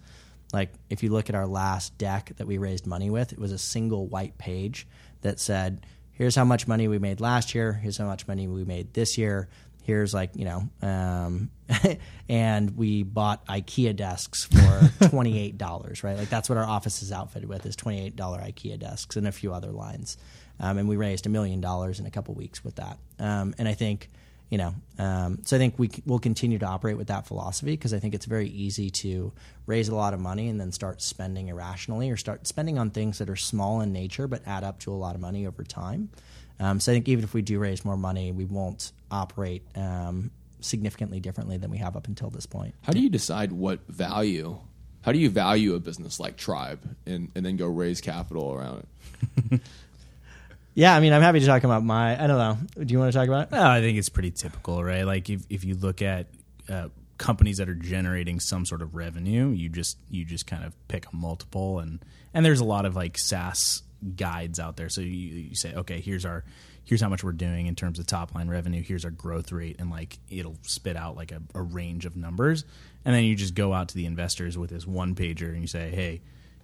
[0.52, 3.52] Like if you look at our last deck that we raised money with, it was
[3.52, 4.86] a single white page
[5.20, 5.84] that said,
[6.14, 7.72] "Here's how much money we made last year.
[7.72, 9.48] Here's how much money we made this year.
[9.82, 11.50] Here's like you know," um,
[12.28, 16.02] and we bought IKEA desks for twenty eight dollars.
[16.02, 19.16] Right, like that's what our office is outfitted with is twenty eight dollar IKEA desks
[19.16, 20.16] and a few other lines.
[20.60, 22.98] Um, and we raised a million dollars in a couple weeks with that.
[23.18, 24.08] Um, and I think
[24.54, 27.92] you know, um, so I think we will continue to operate with that philosophy because
[27.92, 29.32] I think it's very easy to
[29.66, 33.18] raise a lot of money and then start spending irrationally or start spending on things
[33.18, 36.08] that are small in nature but add up to a lot of money over time.
[36.60, 40.30] Um, so I think even if we do raise more money, we won't operate um,
[40.60, 42.76] significantly differently than we have up until this point.
[42.82, 44.56] How do you decide what value?
[45.02, 48.86] How do you value a business like Tribe and, and then go raise capital around
[49.50, 49.60] it?
[50.74, 52.22] Yeah, I mean, I'm happy to talk about my.
[52.22, 52.84] I don't know.
[52.84, 53.54] Do you want to talk about it?
[53.54, 55.04] I think it's pretty typical, right?
[55.04, 56.26] Like if if you look at
[56.68, 60.74] uh, companies that are generating some sort of revenue, you just you just kind of
[60.88, 63.82] pick a multiple, and and there's a lot of like SaaS
[64.16, 64.88] guides out there.
[64.88, 66.44] So you, you say, okay, here's our
[66.82, 68.82] here's how much we're doing in terms of top line revenue.
[68.82, 72.64] Here's our growth rate, and like it'll spit out like a, a range of numbers,
[73.04, 75.68] and then you just go out to the investors with this one pager, and you
[75.68, 76.20] say, hey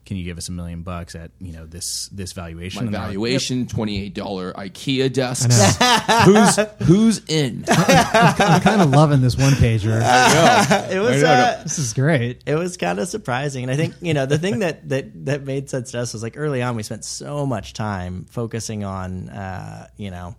[0.07, 2.81] can you give us a million bucks at you know this this valuation?
[2.85, 5.55] My And like, valuation twenty eight dollar IKEA desks.
[6.25, 6.57] who's
[6.89, 7.65] who's in?
[7.69, 10.01] I'm kind of loving this one pager.
[10.91, 11.23] It was.
[11.23, 12.43] Uh, This is great.
[12.47, 15.45] it was kind of surprising and i think you know the thing that that that
[15.45, 19.29] made sense to us was like early on we spent so much time focusing on
[19.29, 20.35] uh, you know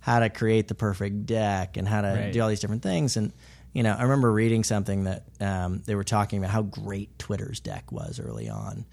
[0.00, 2.32] how to create the perfect deck and how to Right.
[2.32, 3.32] do all these different things and
[3.72, 7.60] you know i remember reading something that um, they were talking about how great twitter's
[7.60, 8.84] deck was early on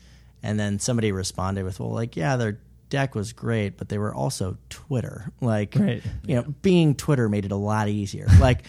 [0.44, 4.14] and then somebody responded with well like yeah their deck was great but they were
[4.14, 6.04] also twitter like Right.
[6.28, 8.28] you know, being Twitter made it a lot easier.
[8.40, 8.64] Like,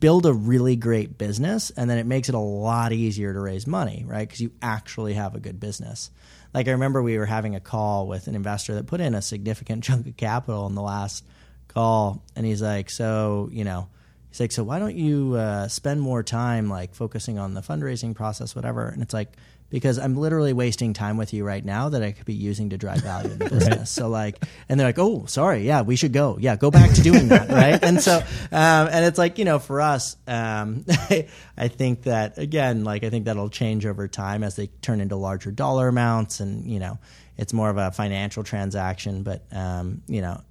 [0.00, 3.66] build a really great business, and then it makes it a lot easier to raise
[3.66, 4.26] money, right?
[4.26, 6.10] Because you actually have a good business.
[6.52, 9.22] Like, I remember we were having a call with an investor that put in a
[9.22, 11.24] significant chunk of capital in the last
[11.68, 13.88] call, and he's like, "So, you know."
[14.30, 18.14] He's like, so why don't you uh, spend more time like focusing on the fundraising
[18.14, 18.88] process, whatever?
[18.88, 19.36] And it's like
[19.72, 22.78] because I'm literally wasting time with you right now that I could be using to
[22.78, 23.90] drive value in the business.
[23.90, 27.00] So like, and they're like, oh, sorry, yeah, we should go, yeah, go back to
[27.00, 27.82] doing that, right?
[27.82, 30.84] And so, um, and it's like you know, for us, um,
[31.56, 35.16] I think that again, like I think that'll change over time as they turn into
[35.16, 36.98] larger dollar amounts, and you know,
[37.38, 39.22] it's more of a financial transaction.
[39.22, 40.42] But um, you know,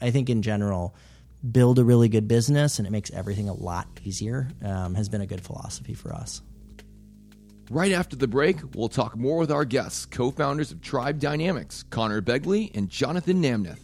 [0.00, 0.96] I think in general
[1.48, 5.20] build a really good business and it makes everything a lot easier um, has been
[5.20, 6.40] a good philosophy for us.
[7.70, 11.84] Right after the break, we'll talk more with our guests, co founders of Tribe Dynamics,
[11.90, 13.78] Conor Begley and Jonathan Namnath.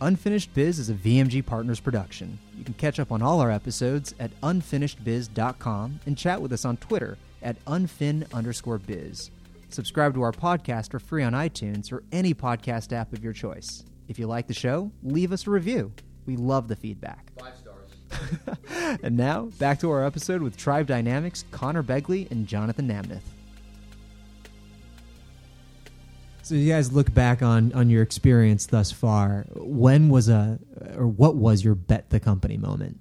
[0.00, 2.38] Unfinished Biz is a VMG Partners production.
[2.56, 6.76] You can catch up on all our episodes at unfinishedbiz.com and chat with us on
[6.78, 9.30] Twitter at unfin underscore biz.
[9.68, 13.84] Subscribe to our podcast for free on iTunes or any podcast app of your choice.
[14.08, 15.92] If you like the show, leave us a review.
[16.26, 17.30] We love the feedback.
[17.38, 17.61] Five stars.
[19.02, 23.22] And now, back to our episode with Tribe Dynamics, Conor Begley and Jonathan Namnath.
[26.42, 29.46] So you guys look back on on your experience thus far.
[29.54, 30.58] When was a
[30.96, 32.98] or what was your bet the company moment?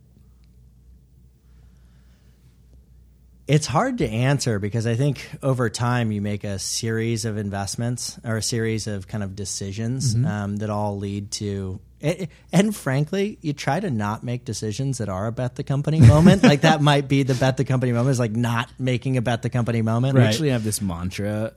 [3.48, 8.18] It's hard to answer because I think over time you make a series of investments
[8.24, 11.80] or a series of kind of decisions um, that all lead to.
[12.02, 16.00] And, and frankly, you try to not make decisions that are a bet the company
[16.02, 16.44] moment.
[16.52, 19.42] like that might be the bet the company moment is like not making a bet
[19.42, 20.16] the company moment.
[20.16, 21.54] We actually have this mantra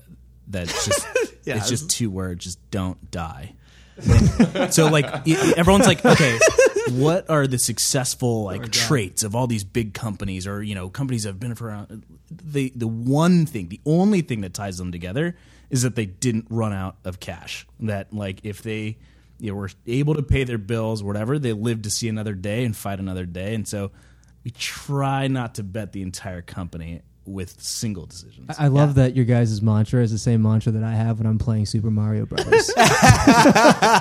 [0.47, 1.07] that's just
[1.45, 1.57] Yeah.
[1.57, 3.55] it's just two words, just don't die.
[4.71, 6.39] so like everyone's like, okay,
[6.93, 11.25] what are the successful like traits of all these big companies or you know companies
[11.25, 12.05] that have been around?
[12.31, 15.37] The the one thing, the only thing that ties them together
[15.71, 17.67] is that they didn't run out of cash.
[17.81, 18.97] That like if they
[19.45, 22.65] you know, were able to pay their bills, whatever, they live to see another day
[22.65, 23.55] and fight another day.
[23.55, 23.91] And so
[24.43, 28.55] we try not to bet the entire company with single decisions.
[28.59, 31.27] I I love that your guys' mantra is the same mantra that I have when
[31.27, 32.71] I'm playing Super Mario Brothers.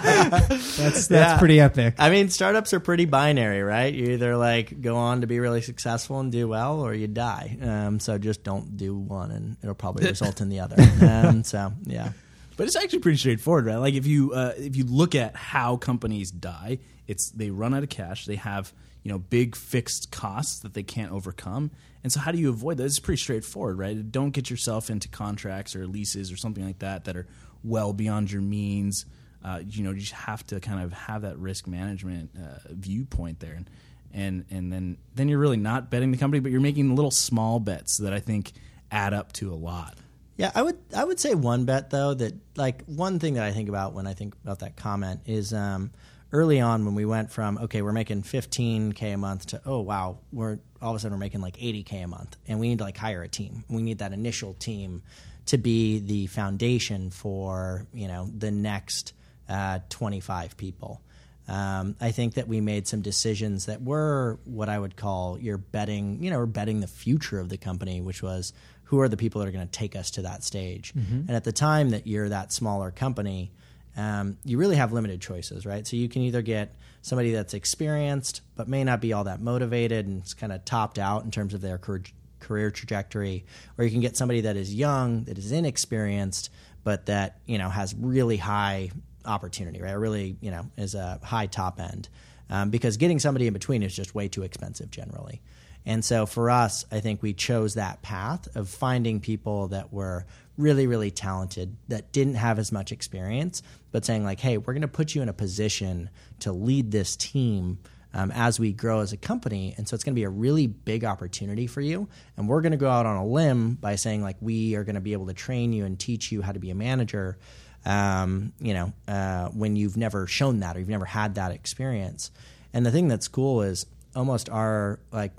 [0.03, 1.37] that's that's Yeah.
[1.39, 1.95] pretty epic.
[1.99, 3.93] I mean, startups are pretty binary, right?
[3.93, 7.57] You either like go on to be really successful and do well, or you die.
[7.61, 10.75] Um, so just don't do one, and it'll probably result in the other.
[11.01, 12.11] Um, so yeah,
[12.55, 13.77] But it's actually pretty straightforward, right?
[13.77, 17.83] Like if you uh, if you look at how companies die, it's they run out
[17.83, 18.25] of cash.
[18.25, 18.73] They have
[19.03, 21.71] you know big fixed costs that they can't overcome,
[22.03, 22.85] and so how do you avoid that?
[22.85, 24.11] It's pretty straightforward, right?
[24.11, 27.27] Don't get yourself into contracts or leases or something like that that are
[27.63, 29.05] well beyond your means.
[29.43, 33.39] Uh, you know, you just have to kind of have that risk management uh, viewpoint
[33.39, 33.69] there, and
[34.13, 37.59] and and then then you're really not betting the company, but you're making little small
[37.59, 38.51] bets that I think
[38.91, 39.97] add up to a lot.
[40.35, 43.51] Yeah, I would I would say one bet though that like one thing that I
[43.51, 45.91] think about when I think about that comment is um,
[46.31, 50.17] early on when we went from okay we're making 15k a month to oh wow
[50.31, 52.83] we're all of a sudden we're making like 80k a month and we need to
[52.83, 53.63] like hire a team.
[53.69, 55.03] We need that initial team
[55.47, 59.13] to be the foundation for you know the next
[59.47, 61.01] uh, 25 people.
[61.47, 65.57] Um, I think that we made some decisions that were what I would call you're
[65.57, 68.53] betting, you know, we're betting the future of the company, which was
[68.85, 70.93] who are the people that are going to take us to that stage.
[71.27, 73.51] And at the time that you're that smaller company,
[73.95, 75.85] um, you really have limited choices, right?
[75.85, 80.07] So you can either get somebody that's experienced but may not be all that motivated
[80.07, 82.03] and it's kind of topped out in terms of their career,
[82.39, 83.45] career trajectory,
[83.77, 86.49] or you can get somebody that is young, that is inexperienced,
[86.83, 88.91] but that you know has really high
[89.25, 89.93] opportunity, right?
[89.93, 92.09] Really, you know, is a high top end.
[92.49, 95.41] Um, because getting somebody in between is just way too expensive generally.
[95.85, 100.25] And so for us, I think we chose that path of finding people that were
[100.57, 104.81] really, really talented, that didn't have as much experience, but saying, like, hey, we're going
[104.81, 106.09] to put you in a position
[106.39, 107.79] to lead this team
[108.13, 109.73] um, as we grow as a company.
[109.75, 112.07] And so it's going to be a really big opportunity for you.
[112.37, 114.95] And we're going to go out on a limb by saying, like, we are going
[114.95, 117.37] to be able to train you and teach you how to be a manager.
[117.85, 122.31] Um, you know, uh, when you've never shown that or you've never had that experience.
[122.73, 125.31] And the thing that's cool is almost our like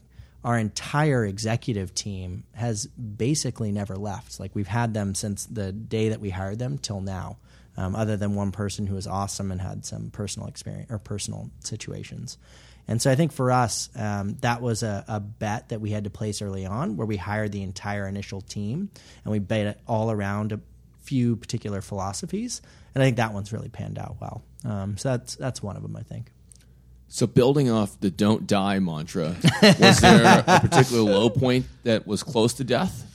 [0.44, 4.38] our entire executive team has basically never left.
[4.38, 7.38] Like we've had them since the day that we hired them till now,
[7.78, 11.50] um, other than one person who was awesome and had some personal experience or personal
[11.60, 12.36] situations.
[12.86, 16.04] And so I think for us, um, that was a, a, bet that we had
[16.04, 18.90] to place early on, where we hired the entire initial team
[19.24, 20.60] and we bet it all around a
[21.00, 22.60] few particular philosophies.
[22.94, 24.42] And I think that one's really panned out well.
[24.64, 26.30] Um, so that's that's one of them, I think.
[27.14, 32.24] So building off the "Don't die" mantra, was there a particular low point that was
[32.24, 33.06] close to death?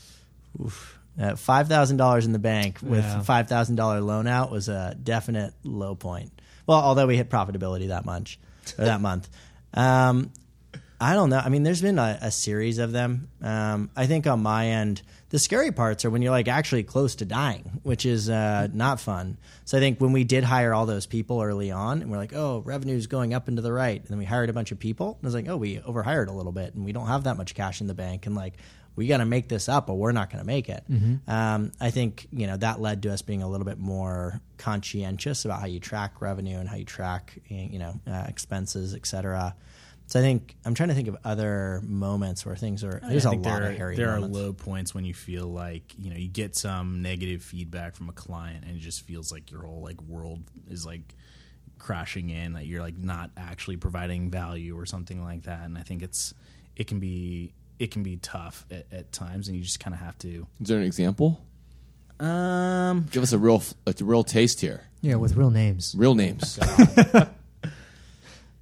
[1.21, 3.21] Uh, five thousand dollars in the bank with Yeah.
[3.23, 6.31] five thousand dollar loan out was a definite low point.
[6.65, 8.39] Well, although we hit profitability that much
[8.77, 9.27] or that month,
[9.73, 10.31] um,
[11.01, 11.37] I don't know.
[11.43, 13.29] I mean, there's been a, a series of them.
[13.41, 17.15] Um, I think on my end, the scary parts are when you're like actually close
[17.15, 19.37] to dying, which is uh, not fun.
[19.63, 22.33] So I think when we did hire all those people early on, and we're like,
[22.33, 24.79] oh, revenue's going up and to the right, and then we hired a bunch of
[24.79, 27.23] people, and I was like, oh, we overhired a little bit, and we don't have
[27.23, 28.55] that much cash in the bank, and like
[28.95, 30.83] we got to make this up, or we're not going to make it.
[31.27, 35.45] Um, I think you know that led to us being a little bit more conscientious
[35.45, 39.55] about how you track revenue and how you track you know uh, expenses, et cetera.
[40.09, 42.99] So I think I'm trying to think of other moments where things are.
[43.07, 44.37] There's I a think lot there, of hairy there moments.
[44.37, 48.09] are low points when you feel like you know you get some negative feedback from
[48.09, 51.13] a client and it just feels like your whole like world is like
[51.77, 55.81] crashing in that you're like not actually providing value or something like that and i
[55.81, 56.33] think it's
[56.75, 59.99] it can be it can be tough at, at times and you just kind of
[60.01, 61.39] have to Is there an example?
[62.19, 64.81] um Give us a real a real taste here.
[65.01, 65.95] Yeah, with real names.
[65.97, 66.59] Real names.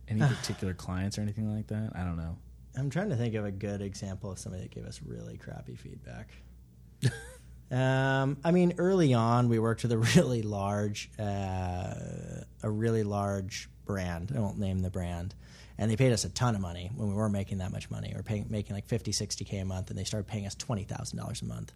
[0.10, 2.38] any particular clients or anything like that i don't know
[2.78, 5.76] I'm trying to think of a good example of somebody that gave us really crappy
[5.76, 6.30] feedback.
[7.72, 13.70] um, I mean, early on, we worked with a really large, uh, a really large
[13.86, 14.32] brand.
[14.36, 15.34] I won't name the brand.
[15.80, 18.10] And they paid us a ton of money when we weren't making that much money.
[18.10, 21.42] We were paying, making like 50, 60K a month, and they started paying us $20,000
[21.42, 21.72] a month.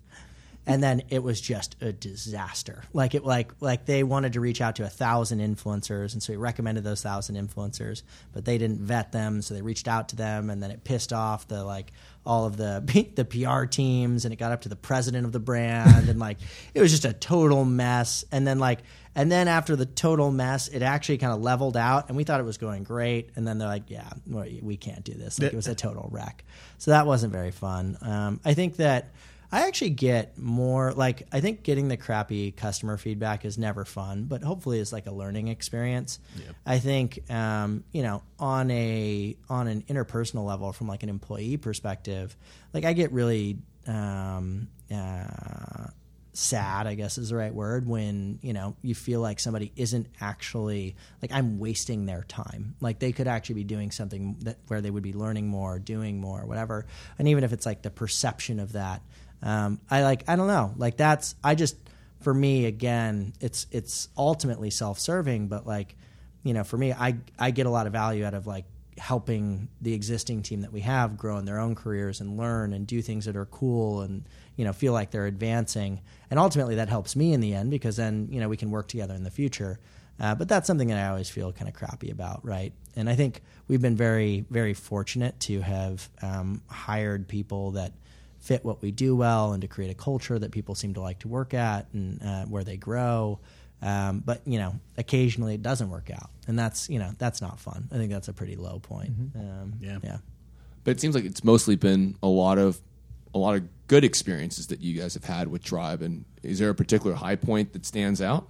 [0.68, 2.84] And then it was just a disaster.
[2.94, 6.34] Like it, like like they wanted to reach out to a thousand influencers, and so
[6.34, 10.16] he recommended those thousand influencers, but they didn't vet them, so they reached out to
[10.16, 11.92] them, and then it pissed off the like
[12.26, 12.84] all of the
[13.16, 16.38] the PR teams, and it got up to the president of the brand, and like
[16.74, 18.24] it was just a total mess.
[18.32, 18.80] And then like
[19.14, 22.40] and then after the total mess, it actually kind of leveled out, and we thought
[22.40, 23.32] it was going great.
[23.36, 26.08] And then they're like, "Yeah, we we can't do this." Like it was a total
[26.12, 26.46] wreck.
[26.78, 27.98] So that wasn't very fun.
[28.02, 29.12] Um, I think that
[29.52, 34.24] I actually get more like I think getting the crappy customer feedback is never fun,
[34.24, 36.20] but hopefully it's like a learning experience.
[36.66, 41.58] I think um, you know on a on an interpersonal level, from like an employee
[41.58, 42.36] perspective,
[42.74, 43.58] like I get really.
[43.88, 45.88] Um, uh,
[46.34, 50.08] sad i guess is the right word when you know you feel like somebody isn't
[50.22, 54.80] actually like i'm wasting their time like they could actually be doing something that where
[54.80, 56.86] they would be learning more doing more whatever
[57.20, 59.02] and even if it's like the perception of that
[59.44, 60.74] um, i like i don't know.
[60.78, 61.76] Like that's i just
[62.22, 65.96] for me, again, it's it's ultimately self serving, but like,
[66.44, 68.66] you know, for me, I I get a lot of value out of like
[68.98, 72.86] helping the existing team that we have grow in their own careers and learn and
[72.86, 76.00] do things that are cool and you know feel like they're advancing.
[76.30, 78.88] And ultimately that helps me in the end because then you know we can work
[78.88, 79.80] together in the future.
[80.20, 82.74] Uh, but that's something that I always feel kind of crappy about, right?
[82.96, 87.92] And I think we've been very, very fortunate to have um, hired people that
[88.42, 91.20] fit what we do well and to create a culture that people seem to like
[91.20, 93.40] to work at and uh, where they grow.
[93.82, 97.60] Um, but you know, occasionally it doesn't work out, and that's you know that's not
[97.60, 97.88] fun.
[97.92, 99.12] I think that's a pretty low point.
[99.36, 99.98] Um, Yeah.
[100.04, 100.18] yeah.
[100.84, 102.80] But it seems like it's mostly been a lot of
[103.34, 106.02] a lot of good experiences that you guys have had with Tribe.
[106.02, 108.48] And is there a particular high point that stands out?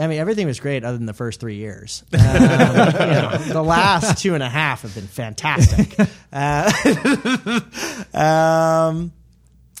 [0.00, 2.04] I mean, everything was great other than the first three years.
[2.12, 5.96] Um, you know, the last two and a half have been fantastic.
[6.32, 6.70] Uh,
[8.14, 9.12] um,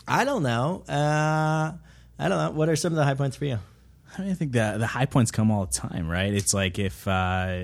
[0.08, 0.82] I don't know.
[0.88, 1.72] Uh,
[2.18, 2.50] I don't know.
[2.50, 3.60] What are some of the high points for you?
[4.18, 6.34] I mean, I think the the high points come all the time, right?
[6.34, 7.62] It's like if uh,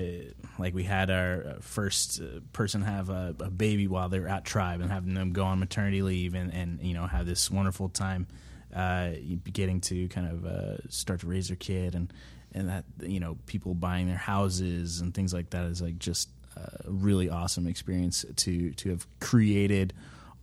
[0.57, 4.45] like we had our first uh, person have a, a baby while they were at
[4.45, 7.89] tribe and having them go on maternity leave and, and you know have this wonderful
[7.89, 8.27] time
[8.75, 9.11] uh,
[9.51, 12.13] getting to kind of uh, start to raise their kid and
[12.53, 16.29] and that you know people buying their houses and things like that is like just
[16.55, 19.93] a really awesome experience to to have created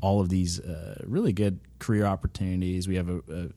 [0.01, 2.87] all of these uh, really good career opportunities.
[2.87, 3.49] We have a, a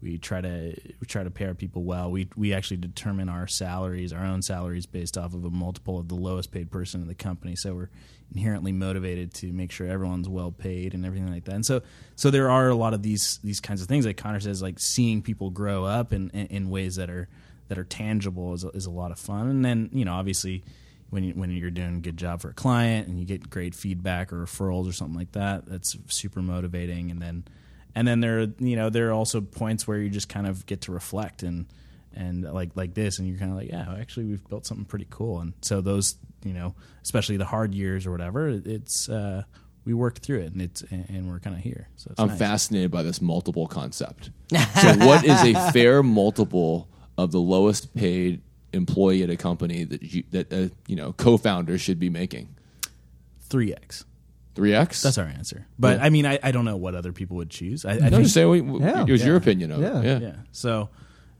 [0.00, 2.10] we try to we try to pay our people well.
[2.10, 6.08] We we actually determine our salaries, our own salaries, based off of a multiple of
[6.08, 7.56] the lowest paid person in the company.
[7.56, 7.90] So we're
[8.32, 11.54] inherently motivated to make sure everyone's well paid and everything like that.
[11.54, 11.82] And so
[12.14, 14.78] so there are a lot of these these kinds of things like Conor says, like
[14.78, 17.28] seeing people grow up in in, in ways that are
[17.68, 19.48] that are tangible is a, is a lot of fun.
[19.48, 20.64] And then you know obviously
[21.10, 23.74] when you, when you're doing a good job for a client and you get great
[23.74, 27.10] feedback or referrals or something like that, that's super motivating.
[27.10, 27.44] And then
[27.94, 30.66] and then there are you know there are also points where you just kind of
[30.66, 31.66] get to reflect and
[32.14, 35.06] and like like this and you're kind of like yeah actually we've built something pretty
[35.10, 39.42] cool and so those you know especially the hard years or whatever it's uh
[39.84, 42.38] we worked through it and it's and we're kind of here so it's I'm nice.
[42.38, 44.30] fascinated by this multiple concept.
[44.52, 46.88] so, what is a fair multiple
[47.18, 48.40] of the lowest paid
[48.72, 52.48] employee at a company that you, that uh, you know co-founder should be making?
[53.50, 54.04] 3x
[54.54, 55.02] Three x.
[55.02, 56.04] that's our answer but Yeah.
[56.04, 58.22] i mean I, I don't know what other people would choose i, I No, think
[58.24, 59.02] just say what, Yeah.
[59.06, 60.00] it was your opinion of Yeah.
[60.00, 60.04] it.
[60.04, 60.18] Yeah.
[60.28, 60.36] yeah.
[60.52, 60.88] So,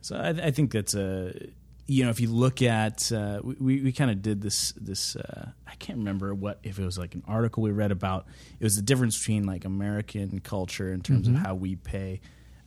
[0.00, 1.34] so I, I think that's a
[1.86, 5.16] you know if you look at uh, we we, we kind of did this this
[5.16, 8.26] uh, I can't remember what if it was like an article we read about
[8.60, 12.20] it was the difference between like American culture in terms of how we pay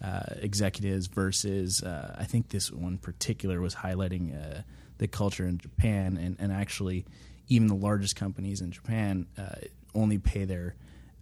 [0.04, 4.62] uh, executives versus uh, I think this one particular was highlighting uh,
[4.98, 7.06] the culture in Japan and and actually
[7.48, 9.56] even the largest companies in Japan uh,
[9.94, 10.76] only pay their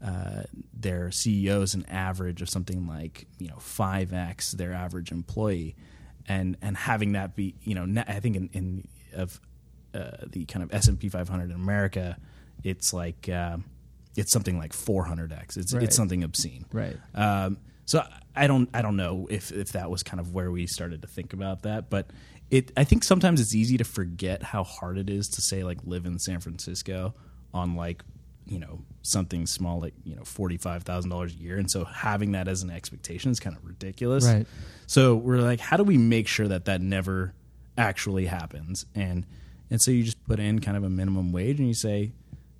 [0.05, 5.75] uh, their CEOs an average of something like you know five x their average employee,
[6.27, 9.41] and and having that be you know I think in, in of
[9.93, 12.17] uh, the kind of S and P 500 in America,
[12.63, 13.27] it's like
[14.15, 15.57] it's something like 400 x.
[15.57, 15.83] It's Right.
[15.83, 16.65] it's something obscene.
[16.71, 16.97] Right.
[17.13, 18.03] Um, so
[18.39, 21.07] I don't I don't know if if that was kind of where we started to
[21.07, 22.09] think about that, but
[22.49, 25.79] it I think sometimes it's easy to forget how hard it is to say like
[25.83, 27.13] live in San Francisco
[27.53, 28.03] on like
[28.45, 31.83] you know something small like you know forty five thousand dollars a year, and so
[31.83, 34.25] having that as an expectation is kind of ridiculous.
[34.25, 34.47] Right.
[34.87, 37.33] So we're like, how do we make sure that that never
[37.77, 38.85] actually happens?
[38.95, 39.25] And
[39.69, 42.13] and so you just put in kind of a minimum wage, and you say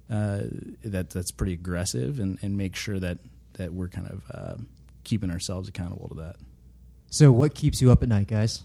[0.09, 0.41] uh,
[0.83, 3.19] that that's pretty aggressive, and, and make sure that
[3.53, 4.55] that we're kind of uh,
[5.09, 6.35] keeping ourselves accountable to that.
[7.09, 8.61] So, what keeps you up at night, guys?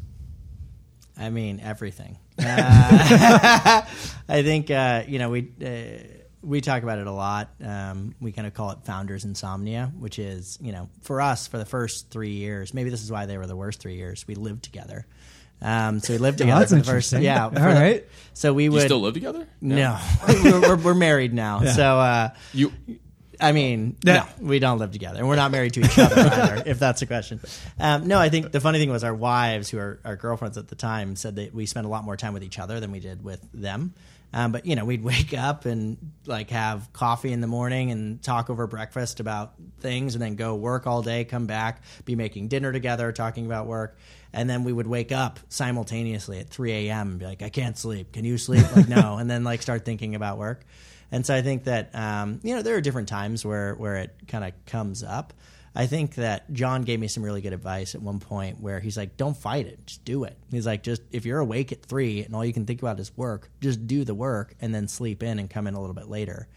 [1.19, 2.19] I mean, everything.
[2.37, 3.83] Uh,
[4.29, 6.03] I think uh, you know we uh,
[6.43, 7.49] we talk about it a lot.
[7.63, 11.59] Um, we kind of call it founders insomnia, which is you know for us for
[11.59, 12.75] the first three years.
[12.75, 14.27] Maybe this is why they were the worst three years.
[14.27, 15.07] We lived together.
[15.63, 17.23] Um, so we lived Oh, together that's for the first interesting.
[17.23, 17.45] yeah.
[17.45, 18.05] All the- right.
[18.33, 19.47] so we You would still live together?
[19.61, 21.63] no, we're, we're, we're married now.
[21.63, 21.99] So.
[22.01, 22.73] Uh, You
[23.45, 26.63] I mean, no, we don't live together, and we're not married to each other either.
[26.65, 27.41] If that's the question,
[27.79, 28.19] um, no.
[28.19, 31.15] I think the funny thing was our wives, who are our girlfriends at the time,
[31.15, 33.47] said that we spent a lot more time with each other than we did with
[33.53, 33.93] them.
[34.33, 38.23] Um, but you know, we'd wake up and like have coffee in the morning and
[38.23, 42.49] talk over breakfast about things, and then go work all day, come back, be making
[42.49, 43.99] dinner together, talking about work,
[44.33, 47.11] and then we would wake up simultaneously at 3 a.m.
[47.11, 48.13] and be like, "I can't sleep.
[48.13, 50.65] Can you sleep?" Like, no, and then like start thinking about work.
[51.15, 54.17] And so I think that um, you know there are different times where where it
[54.27, 55.33] kind of comes up.
[55.73, 58.97] I think that John gave me some really good advice at one point where he's
[58.97, 62.25] like, "Don't fight it, just do it." He's like, "Just if you're awake at three
[62.25, 65.23] and all you can think about is work, just do the work and then sleep
[65.23, 66.49] in and come in a little bit later."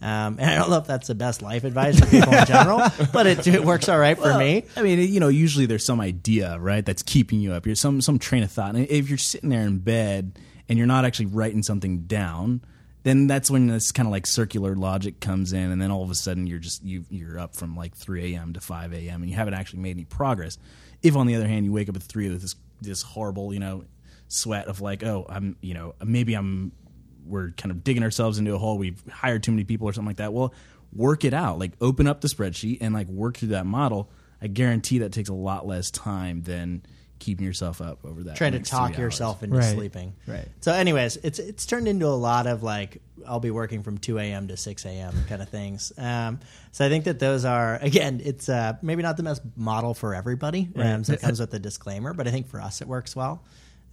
[0.00, 2.82] Um, and I don't know if that's the best life advice for people in general,
[3.12, 4.64] but it, it works all right for me.
[4.76, 7.66] I mean, you know, usually there's some idea, right, that's keeping you up.
[7.66, 8.76] You're some some train of thought.
[8.76, 10.38] And if you're sitting there in bed
[10.68, 12.60] and you're not actually writing something down,
[13.04, 16.10] then that's when this kind of like circular logic comes in, and then all of
[16.10, 18.54] a sudden you're just you you're up from like 3 a.m.
[18.54, 19.22] to 5 a.m.
[19.22, 20.58] and you haven't actually made any progress.
[21.02, 23.60] If on the other hand you wake up at three with this this horrible you
[23.60, 23.84] know
[24.28, 26.72] sweat of like oh I'm you know maybe I'm
[27.26, 28.78] we're kind of digging ourselves into a hole.
[28.78, 30.32] We've hired too many people or something like that.
[30.32, 30.52] Well,
[30.92, 31.58] work it out.
[31.58, 34.10] Like open up the spreadsheet and like work through that model.
[34.40, 36.82] I guarantee that takes a lot less time than
[37.18, 38.36] keeping yourself up over that.
[38.36, 39.74] trying to talk yourself into Right.
[39.74, 40.14] sleeping.
[40.26, 40.46] Right.
[40.60, 44.18] So, anyways, it's it's turned into a lot of like I'll be working from two
[44.18, 44.48] a.m.
[44.48, 45.14] to six a.m.
[45.28, 45.92] kind of things.
[45.96, 46.40] Um,
[46.72, 50.14] so I think that those are again, it's uh, maybe not the best model for
[50.14, 50.68] everybody.
[50.76, 53.42] Um, so it comes with a disclaimer, but I think for us it works well.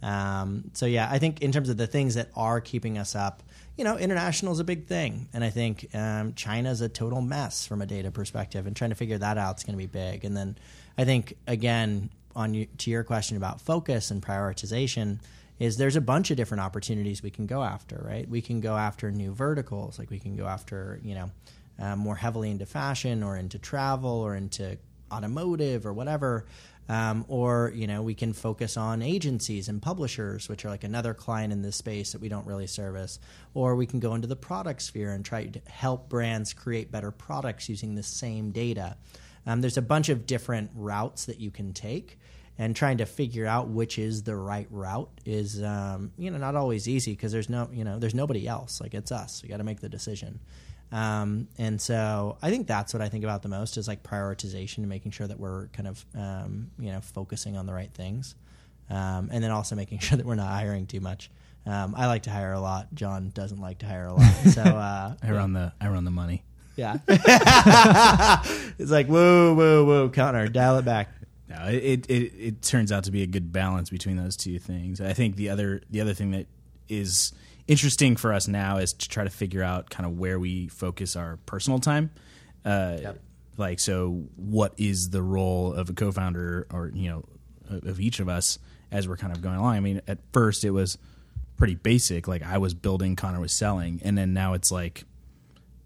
[0.02, 3.42] Um, so yeah, I think in terms of the things that are keeping us up,
[3.76, 7.66] you know, international is a big thing, and I think um, China's a total mess
[7.66, 10.24] from a data perspective, and trying to figure that out is going to be big.
[10.24, 10.58] And then
[10.98, 15.20] I think again on you, to your question about focus and prioritization
[15.58, 18.28] is there's a bunch of different opportunities we can go after, right?
[18.28, 21.30] We can go after new verticals, like we can go after, you know,
[21.78, 24.78] uh, more heavily into fashion or into travel or into
[25.12, 26.46] automotive or whatever.
[26.88, 31.14] Um, or you know we can focus on agencies and publishers, which are like another
[31.14, 33.20] client in this space that we don't really service.
[33.54, 37.12] Or we can go into the product sphere and try to help brands create better
[37.12, 38.96] products using the same data.
[39.46, 42.18] Um, there's a bunch of different routes that you can take,
[42.58, 46.54] and trying to figure out which is the right route is um, you know not
[46.54, 49.42] always easy because there's no you know there's nobody else like it's us.
[49.42, 50.40] We got to make the decision.
[50.92, 54.78] Um, and so I think that's what I think about the most is like prioritization
[54.78, 58.34] and making sure that we're kind of um, you know focusing on the right things,
[58.90, 61.30] um, and then also making sure that we're not hiring too much.
[61.64, 62.88] Um, I like to hire a lot.
[62.94, 64.34] John doesn't like to hire a lot.
[64.50, 66.44] So uh, I run the I run the money.
[66.76, 66.98] Yeah,
[68.78, 71.08] it's like whoa, whoa, whoa, Conor, dial it back.
[71.48, 75.00] No, it, it it turns out to be a good balance between those two things.
[75.00, 76.46] I think the other the other thing that
[76.88, 77.32] is
[77.68, 81.14] interesting for us now is to try to figure out kind of where we focus
[81.16, 82.10] our personal time.
[82.64, 82.96] Uh,
[83.58, 87.24] Like, so what is the role of a co-founder or you know
[87.70, 88.58] of each of us
[88.90, 89.76] as we're kind of going along?
[89.76, 90.96] I mean, at first it was
[91.58, 92.26] pretty basic.
[92.26, 95.04] Like I was building, Conor was selling, and then now it's like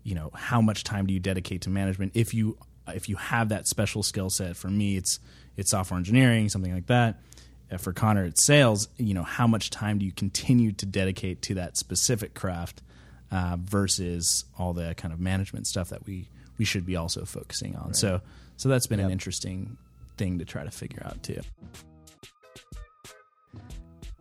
[0.07, 2.13] you know how much time do you dedicate to management?
[2.15, 5.19] If you if you have that special skill set for me it's
[5.57, 7.19] it's software engineering something like that.
[7.73, 8.89] Uh, for Conor it's sales.
[8.99, 12.83] You know how much time do you continue to dedicate to that specific craft
[13.33, 17.75] uh, versus all the kind of management stuff that we we should be also focusing
[17.75, 17.93] on?
[17.93, 18.21] So
[18.57, 19.77] so that's been an interesting
[20.17, 21.41] thing to try to figure out too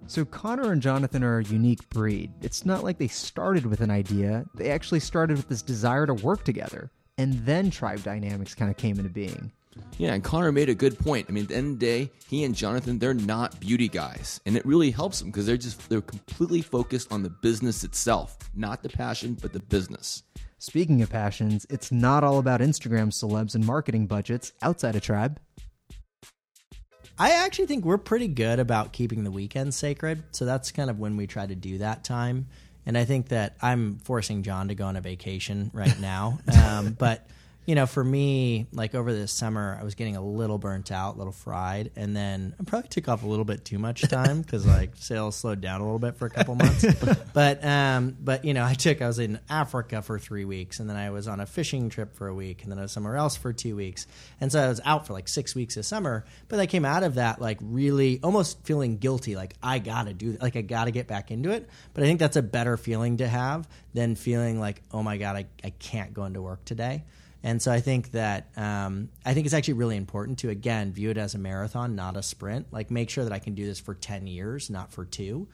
[0.07, 2.31] So Conor and Jonathan are a unique breed.
[2.41, 4.45] It's not like they started with an idea.
[4.53, 6.91] They actually started with this desire to work together.
[7.17, 9.51] And then Tribe Dynamics kind of came into being.
[9.97, 11.25] Yeah, and Conor made a good point.
[11.27, 14.39] I mean, at the end of the day, he and Jonathan, they're not beauty guys.
[14.45, 18.37] And it really helps them because they're just they're completely focused on the business itself.
[18.53, 20.23] Not the passion, but the business.
[20.59, 25.39] Speaking of passions, it's not all about Instagram celebs and marketing budgets outside of Tribe.
[27.17, 30.23] I actually think we're pretty good about keeping the weekends sacred.
[30.31, 32.47] So that's kind of when we try to do that time.
[32.85, 36.39] And I think that I'm forcing John to go on a vacation right now.
[36.65, 37.27] um, but,
[37.65, 41.15] you know, for me, like over this summer, I was getting a little burnt out,
[41.15, 41.91] a little fried.
[41.95, 45.35] And then I probably took off a little bit too much time because like sales
[45.35, 46.85] slowed down a little bit for a couple months.
[47.33, 50.87] but, um, but, you know, I took, I was in Africa for three weeks and
[50.87, 53.15] then I was on a fishing trip for a week and then I was somewhere
[53.15, 54.05] else for two weeks.
[54.39, 56.23] And so I was out for like six weeks this summer.
[56.47, 59.35] But I came out of that like really almost feeling guilty.
[59.35, 61.67] Like I gotta do, like I gotta get back into it.
[61.95, 65.35] But I think that's a better feeling to have than feeling like, oh my God,
[65.35, 67.03] I, I can't go into work today.
[67.45, 71.11] And so I think that um, I think it's actually really important to again view
[71.11, 72.73] it as a marathon, not a sprint.
[72.73, 75.47] Like make sure that I can do this for ten years, not for two.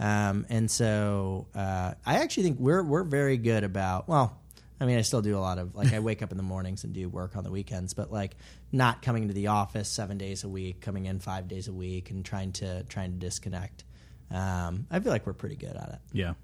[0.00, 4.36] Um, and so uh, I actually think we're we're very good about well.
[4.80, 6.82] I mean, I still do a lot of like I wake up in the mornings
[6.82, 8.36] and do work on the weekends, but like
[8.72, 12.10] not coming to the office seven days a week, coming in five days a week,
[12.10, 13.84] and trying to trying to disconnect.
[14.32, 15.98] Um, I feel like we're pretty good at it.
[16.12, 16.34] Yeah,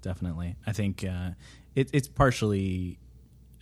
[0.00, 0.56] definitely.
[0.66, 1.32] I think uh,
[1.74, 2.98] it, it's partially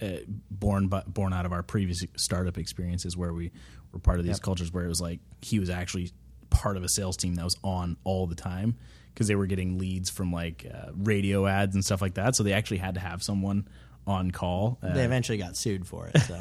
[0.02, 0.06] uh,
[0.50, 3.50] born bu- born out of our previous startup experiences where we
[3.92, 6.10] were part of these cultures where it was like he was actually
[6.50, 8.76] part of a sales team that was on all the time
[9.14, 12.36] because they were getting leads from like uh, radio ads and stuff like that.
[12.36, 13.66] So they actually had to have someone
[14.06, 14.78] on call.
[14.82, 16.34] Uh, They eventually got sued for it, so.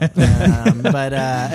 [0.70, 1.50] um, but uh,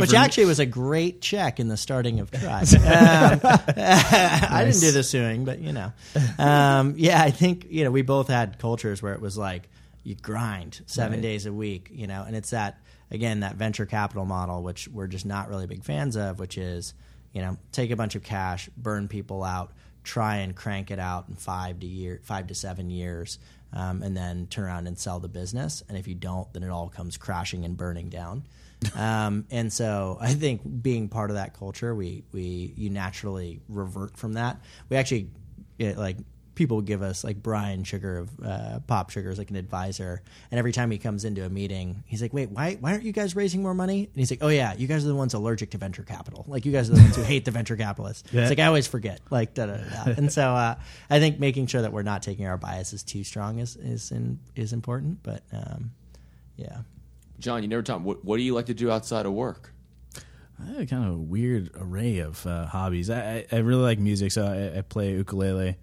[0.00, 2.66] which me- actually was a great check in the starting of Tribe.
[2.76, 5.92] Um, I didn't do the suing, but you know,
[6.38, 9.68] um, yeah, I think you know we both had cultures where it was like
[10.06, 11.22] you grind seven Right.
[11.22, 12.78] days a week, you know, and it's that
[13.10, 16.94] again that venture capital model which we're just not really big fans of, which is
[17.32, 19.72] you know take a bunch of cash, burn people out,
[20.04, 23.38] try and crank it out in five to year five to seven years,
[23.72, 25.82] um, and then turn around and sell the business.
[25.88, 28.44] And if you don't, then it all comes crashing and burning down.
[28.94, 34.16] um, and so I think being part of that culture, we we you naturally revert
[34.16, 34.60] from that.
[34.88, 35.30] We actually
[35.78, 36.16] it, like
[36.56, 40.72] people give us like Brian Sugar of uh, PopSugar is like an advisor, and every
[40.72, 43.62] time he comes into a meeting, he's like, "Wait, why why aren't you guys raising
[43.62, 46.02] more money?" And he's like, "Oh yeah, you guys are the ones allergic to venture
[46.02, 46.44] capital.
[46.48, 48.40] Like you guys are the ones who hate the venture capitalists." Yeah.
[48.40, 49.20] It's like I always forget.
[49.30, 50.12] Like da da da.
[50.16, 50.74] And so uh,
[51.08, 54.40] I think making sure that we're not taking our biases too strong is is in,
[54.56, 55.22] is important.
[55.22, 55.92] But um,
[56.56, 56.78] yeah.
[57.38, 58.02] John, you never talk.
[58.02, 59.72] What, what do you like to do outside of work?
[60.58, 63.10] I have kind of a weird array of uh, hobbies.
[63.10, 65.76] I, I, I really like music, so I, I play ukulele.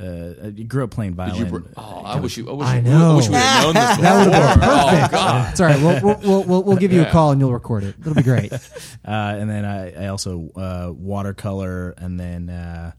[0.00, 1.38] Uh, I grew up playing Did violin.
[1.46, 1.46] you?
[1.46, 2.48] Br- oh, I wish you.
[2.48, 4.02] I wish, I I wish we had known this before.
[4.04, 5.12] That would have been Oh perfect.
[5.12, 5.50] God.
[5.50, 5.82] It's all right.
[5.82, 7.96] We'll, we'll, we'll, we'll, we'll give you a call and you'll record it.
[8.00, 8.52] It'll be great.
[8.52, 8.58] uh,
[9.06, 12.92] and then I, I also uh, watercolor, and then uh,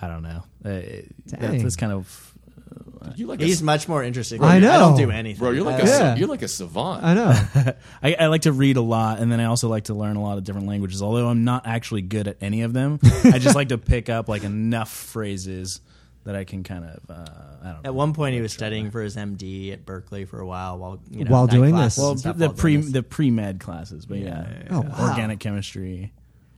[0.00, 0.42] I don't know.
[0.64, 0.80] Uh,
[1.26, 2.34] that's, that's kind of
[3.16, 4.42] You like a, He's much more interesting.
[4.44, 4.68] I than me.
[4.68, 5.38] I don't do anything.
[5.38, 5.52] bro.
[5.52, 6.16] You're like I- a Yeah.
[6.16, 7.02] you're like a savant.
[7.02, 7.72] I know.
[8.02, 10.22] I, I like to read a lot, and then I also like to learn a
[10.22, 11.00] lot of different languages.
[11.00, 14.28] Although I'm not actually good at any of them, I just like to pick up
[14.28, 15.80] like enough phrases
[16.24, 17.24] that I can kind of uh,
[17.62, 17.88] I don't know.
[17.88, 21.00] At one point, he was studying for his MD at Berkeley for a while while
[21.10, 21.98] you know While doing this?
[21.98, 24.88] well, the pre the pre med classes, but yeah, Oh, yeah.
[24.88, 25.08] wow.
[25.10, 26.12] organic chemistry.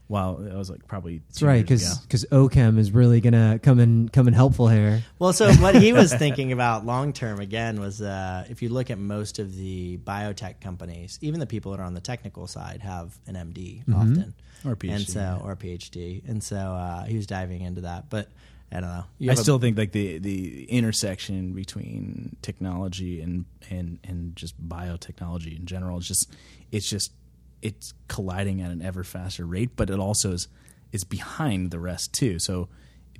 [0.07, 2.47] Wow, that was like probably That's right, years because ago.
[2.47, 5.01] OChem is really gonna come in come in helpful here.
[5.17, 8.91] Well, so what he was thinking about long term again was uh, if you look
[8.91, 12.81] at most of the biotech companies, even the people that are on the technical side
[12.83, 15.39] have an MD often, Or a PhD, and so yeah.
[15.43, 18.07] or a PhD, and so uh, he was diving into that.
[18.11, 18.29] But
[18.71, 19.05] I don't know.
[19.19, 24.35] You I have a- still think like the the intersection between technology and and and
[24.35, 26.31] just biotechnology in general is just
[26.71, 27.13] it's just
[27.61, 30.47] it's colliding at an ever faster rate, but it also is
[30.91, 32.39] is behind the rest too.
[32.39, 32.69] So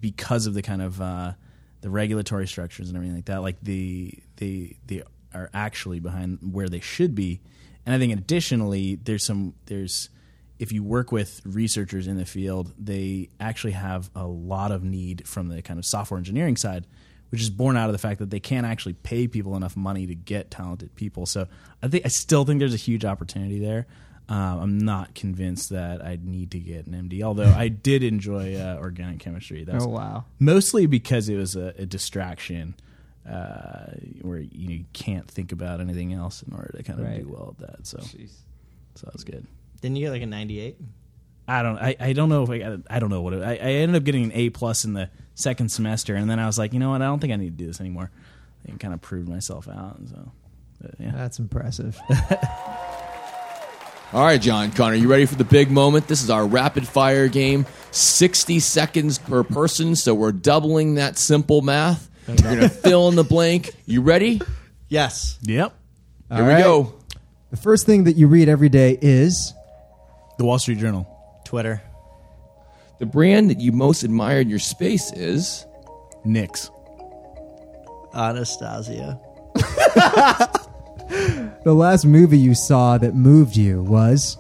[0.02, 1.34] because of the kind of uh,
[1.82, 6.70] the regulatory structures and everything like that, like the the they are actually behind where
[6.70, 7.42] they should be.
[7.86, 10.10] And I think additionally, there's some there's
[10.60, 15.28] if you work with researchers in the field, they actually have a lot of need
[15.28, 16.88] from the kind of software engineering side,
[17.30, 20.08] which is born out of the fact that they can't actually pay people enough money
[20.08, 21.26] to get talented people.
[21.26, 21.48] So
[21.84, 23.86] I think I still think there's a huge opportunity there.
[24.28, 28.56] Um, I'm not convinced that I need to get an MD, although I did enjoy
[28.56, 29.64] uh, organic chemistry.
[29.66, 30.26] That's Oh wow!
[30.40, 32.74] mostly because it was a, a distraction
[33.30, 33.92] uh,
[34.22, 37.22] where you, know, you can't think about anything else in order to kind of Right.
[37.24, 37.88] do well at that.
[37.88, 39.46] So, so that was good.
[39.86, 40.78] Didn't you get like a ninety eight?
[41.48, 41.78] I don't.
[41.78, 42.80] I, I don't know if I got.
[42.90, 43.34] I don't know what.
[43.34, 46.40] It, I, I ended up getting an A plus in the second semester, and then
[46.40, 47.04] I was like, you know what?
[47.04, 48.10] I don't think I need to do this anymore.
[48.68, 50.00] And kind of proved myself out.
[50.00, 50.32] And so,
[50.82, 51.12] but, yeah.
[51.14, 52.00] That's impressive.
[54.12, 56.08] All right, John Conor, you ready for the big moment?
[56.08, 61.62] This is our rapid fire game, 60 seconds per person, so we're doubling that simple
[61.62, 62.10] math.
[62.28, 63.70] You're going to fill in the blank.
[63.86, 64.42] You ready?
[64.90, 65.38] Yes.
[65.44, 65.76] Yep.
[66.32, 66.64] Here All we right.
[66.64, 66.96] go.
[67.52, 69.54] The first thing that you read every day is
[70.38, 71.08] The Wall Street Journal.
[71.46, 71.82] Twitter.
[73.00, 75.66] The brand that you most admire in your space is
[76.26, 76.70] NYX.
[78.14, 79.20] Anastasia.
[81.64, 84.38] the last movie you saw that moved you was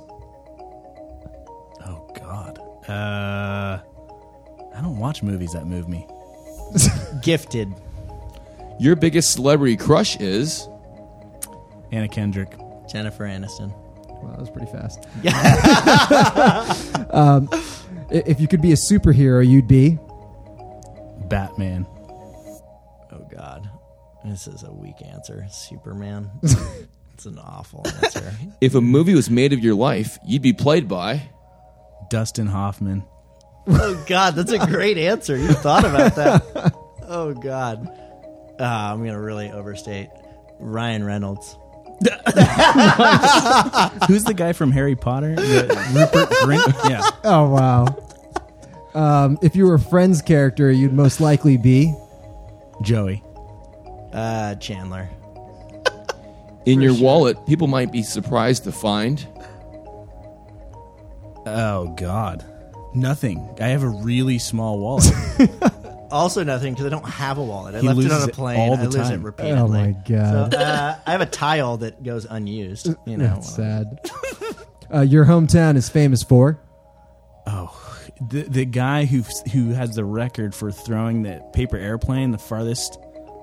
[1.85, 2.59] Oh God.
[2.89, 3.79] Uh,
[4.73, 6.07] I don't watch movies that move me.
[7.21, 7.73] Gifted.
[8.79, 10.67] your biggest celebrity crush is
[11.91, 12.57] Anna Kendrick.
[12.89, 13.73] Jennifer Aniston.
[14.25, 15.05] Well, that was pretty fast.
[17.13, 17.47] um,
[18.09, 19.99] if you could be a superhero, you'd be
[21.29, 21.85] Batman.
[23.11, 23.69] Oh God.
[24.23, 25.45] This is a weak answer.
[25.51, 26.31] Superman.
[27.13, 28.33] it's an awful answer.
[28.59, 31.29] if a movie was made of your life, you'd be played by
[32.09, 33.03] Dustin Hoffman.
[33.67, 35.37] oh God, that's a great answer.
[35.37, 36.75] You thought about that.
[37.07, 37.87] Oh God.
[38.59, 40.09] Uh, I'm gonna really overstate.
[40.59, 41.55] Ryan Reynolds.
[44.07, 45.35] Who's the guy from Harry Potter?
[45.35, 46.89] The- Rupert Grint.
[46.89, 47.01] Yeah.
[47.23, 47.85] oh wow.
[48.93, 51.93] Um, if you were a Friends character, you'd most likely be
[52.81, 53.23] Joey.
[54.13, 55.09] Uh, Chandler.
[56.65, 57.45] in your wallet.
[57.45, 59.25] People might be surprised to find
[61.45, 62.43] Oh God.
[62.93, 63.49] Nothing.
[63.59, 65.11] I have a really small wallet.
[66.11, 67.75] Also nothing because I don't have a wallet.
[67.75, 68.59] I He left it on a it plane.
[68.59, 69.23] all the I lose it time.
[69.23, 69.59] repeatedly.
[69.59, 70.53] Oh, my God.
[70.53, 72.93] So, uh, I have a tile that goes unused.
[73.05, 73.35] You know.
[73.35, 73.99] that's sad.
[74.93, 76.59] uh, your hometown is famous for
[77.47, 82.37] oh, the the guy who who has the record for throwing the paper airplane the
[82.37, 82.99] farthest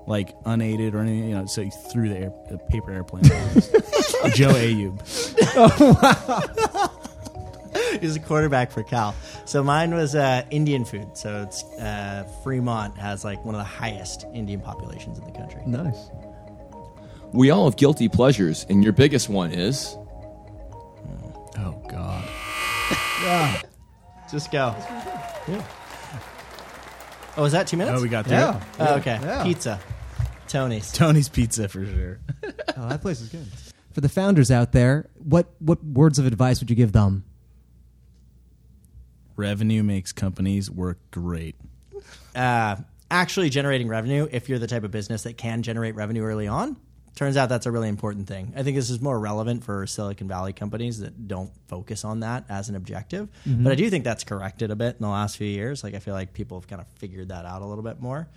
[0.07, 1.31] like unaided or anything.
[1.31, 3.23] You know, so he threw the, air, the paper airplane.
[4.35, 4.99] Joe Ayoob.
[8.01, 9.15] He's a quarterback for Cal.
[9.45, 11.17] So mine was uh, Indian food.
[11.17, 15.63] So it's uh, Fremont has like one of the highest Indian populations in the country.
[15.67, 16.11] Nice.
[17.33, 19.97] We all have guilty pleasures, and your biggest one is
[21.59, 22.25] Oh God.
[23.23, 23.63] yeah.
[24.31, 24.75] Just go.
[25.49, 25.63] Yeah.
[27.37, 27.99] Oh, is that two minutes?
[27.99, 28.63] Oh, we got through Yeah.
[28.79, 29.19] Oh, okay.
[29.23, 29.43] Yeah.
[29.43, 29.81] Pizza.
[30.49, 30.93] Tony's.
[30.93, 32.21] Tony's Pizza for sure.
[32.75, 33.47] Oh, that place is good.
[33.93, 37.25] For the founders out there, what what words of advice would you give them?
[39.37, 41.57] Revenue makes companies work great.
[42.35, 42.77] uh,
[43.11, 46.77] actually generating revenue if you're the type of business that can generate revenue early on
[47.15, 48.53] turns out that's a really important thing.
[48.57, 52.45] I think this is more relevant for silicon valley companies that don't focus on that
[52.49, 53.29] as an objective.
[53.47, 55.85] But i do think that's corrected a bit in the last few years.
[55.85, 58.29] Like i feel like people have kind of figured that out a little bit more.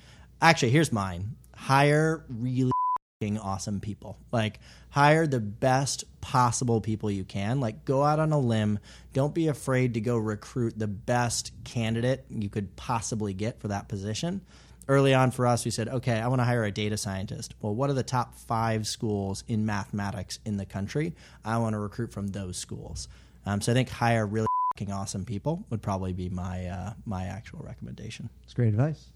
[0.42, 1.36] Actually here's mine.
[1.56, 2.72] Hire really
[3.24, 4.18] awesome people.
[4.32, 4.60] Like
[4.90, 7.62] hire the best possible people you can.
[7.62, 8.80] Like go out on a limb.
[9.14, 13.88] Don't be afraid to go recruit the best candidate you could possibly get for that
[13.88, 14.42] position.
[14.88, 17.56] Early on for us, we said, okay, I want to hire a data scientist.
[17.62, 21.16] Well, what are the top five schools in mathematics in the country?
[21.44, 23.08] I want to recruit from those schools.
[23.46, 27.26] Um, so I think hire really fucking awesome people would probably be my uh, my
[27.26, 28.30] actual recommendation.
[28.44, 29.08] It's great advice.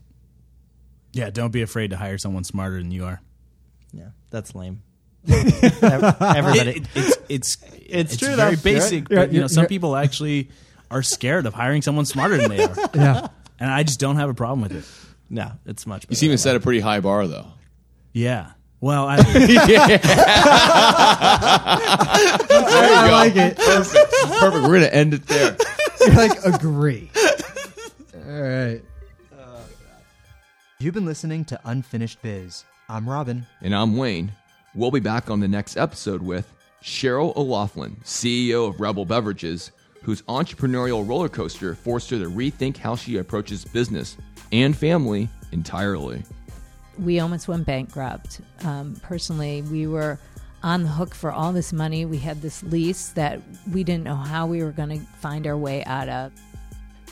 [1.12, 3.22] Yeah, don't be afraid to hire someone smarter than you are.
[3.94, 4.82] Yeah, that's lame.
[5.28, 7.58] Everybody, It- it's it's
[8.14, 8.70] it's, true, very though.
[8.70, 9.04] You're basic.
[9.04, 9.12] right.
[9.12, 10.50] You're but, you know, some people actually
[10.92, 13.28] are scared of hiring someone smarter than they are, Yeah.
[13.60, 14.86] and I just don't have a problem with it.
[15.30, 16.06] no, it's much.
[16.10, 17.48] You seem to set a pretty high bar, though.
[18.14, 18.52] Yeah.
[18.82, 19.18] Well, I,
[21.90, 23.58] I like it.
[23.58, 24.12] Perfect.
[24.40, 24.64] Perfect.
[24.68, 25.58] We're gonna end it there.
[26.02, 27.12] You're like agree.
[28.26, 28.82] All right.
[30.80, 32.64] You've been listening to Unfinished Biz.
[32.92, 33.46] I'm Robin.
[33.62, 34.32] And I'm Wayne.
[34.74, 36.52] We'll be back on the next episode with
[36.82, 39.72] Cheryl O'Loughlin, CEO of REBBL Beverages,
[40.02, 44.18] whose entrepreneurial roller coaster forced her to rethink how she approaches business
[44.52, 46.24] and family entirely.
[46.98, 48.42] we almost went bankrupt.
[48.66, 50.18] Um, personally, we were
[50.64, 52.06] on the hook for all this money.
[52.06, 53.40] We had this lease that
[53.72, 56.32] we didn't know how we were going to find our way out of.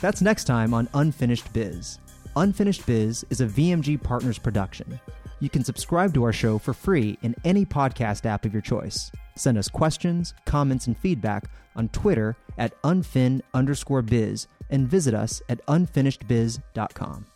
[0.00, 1.98] That's next time on Unfinished Biz.
[2.36, 5.00] Unfinished Biz is a VMG Partners production.
[5.40, 9.10] You can subscribe to our show for free in any podcast app of your choice.
[9.36, 11.44] Send us questions, comments, and feedback
[11.76, 17.26] on Twitter at unfin underscore biz and visit us at unfinishedbiz.com.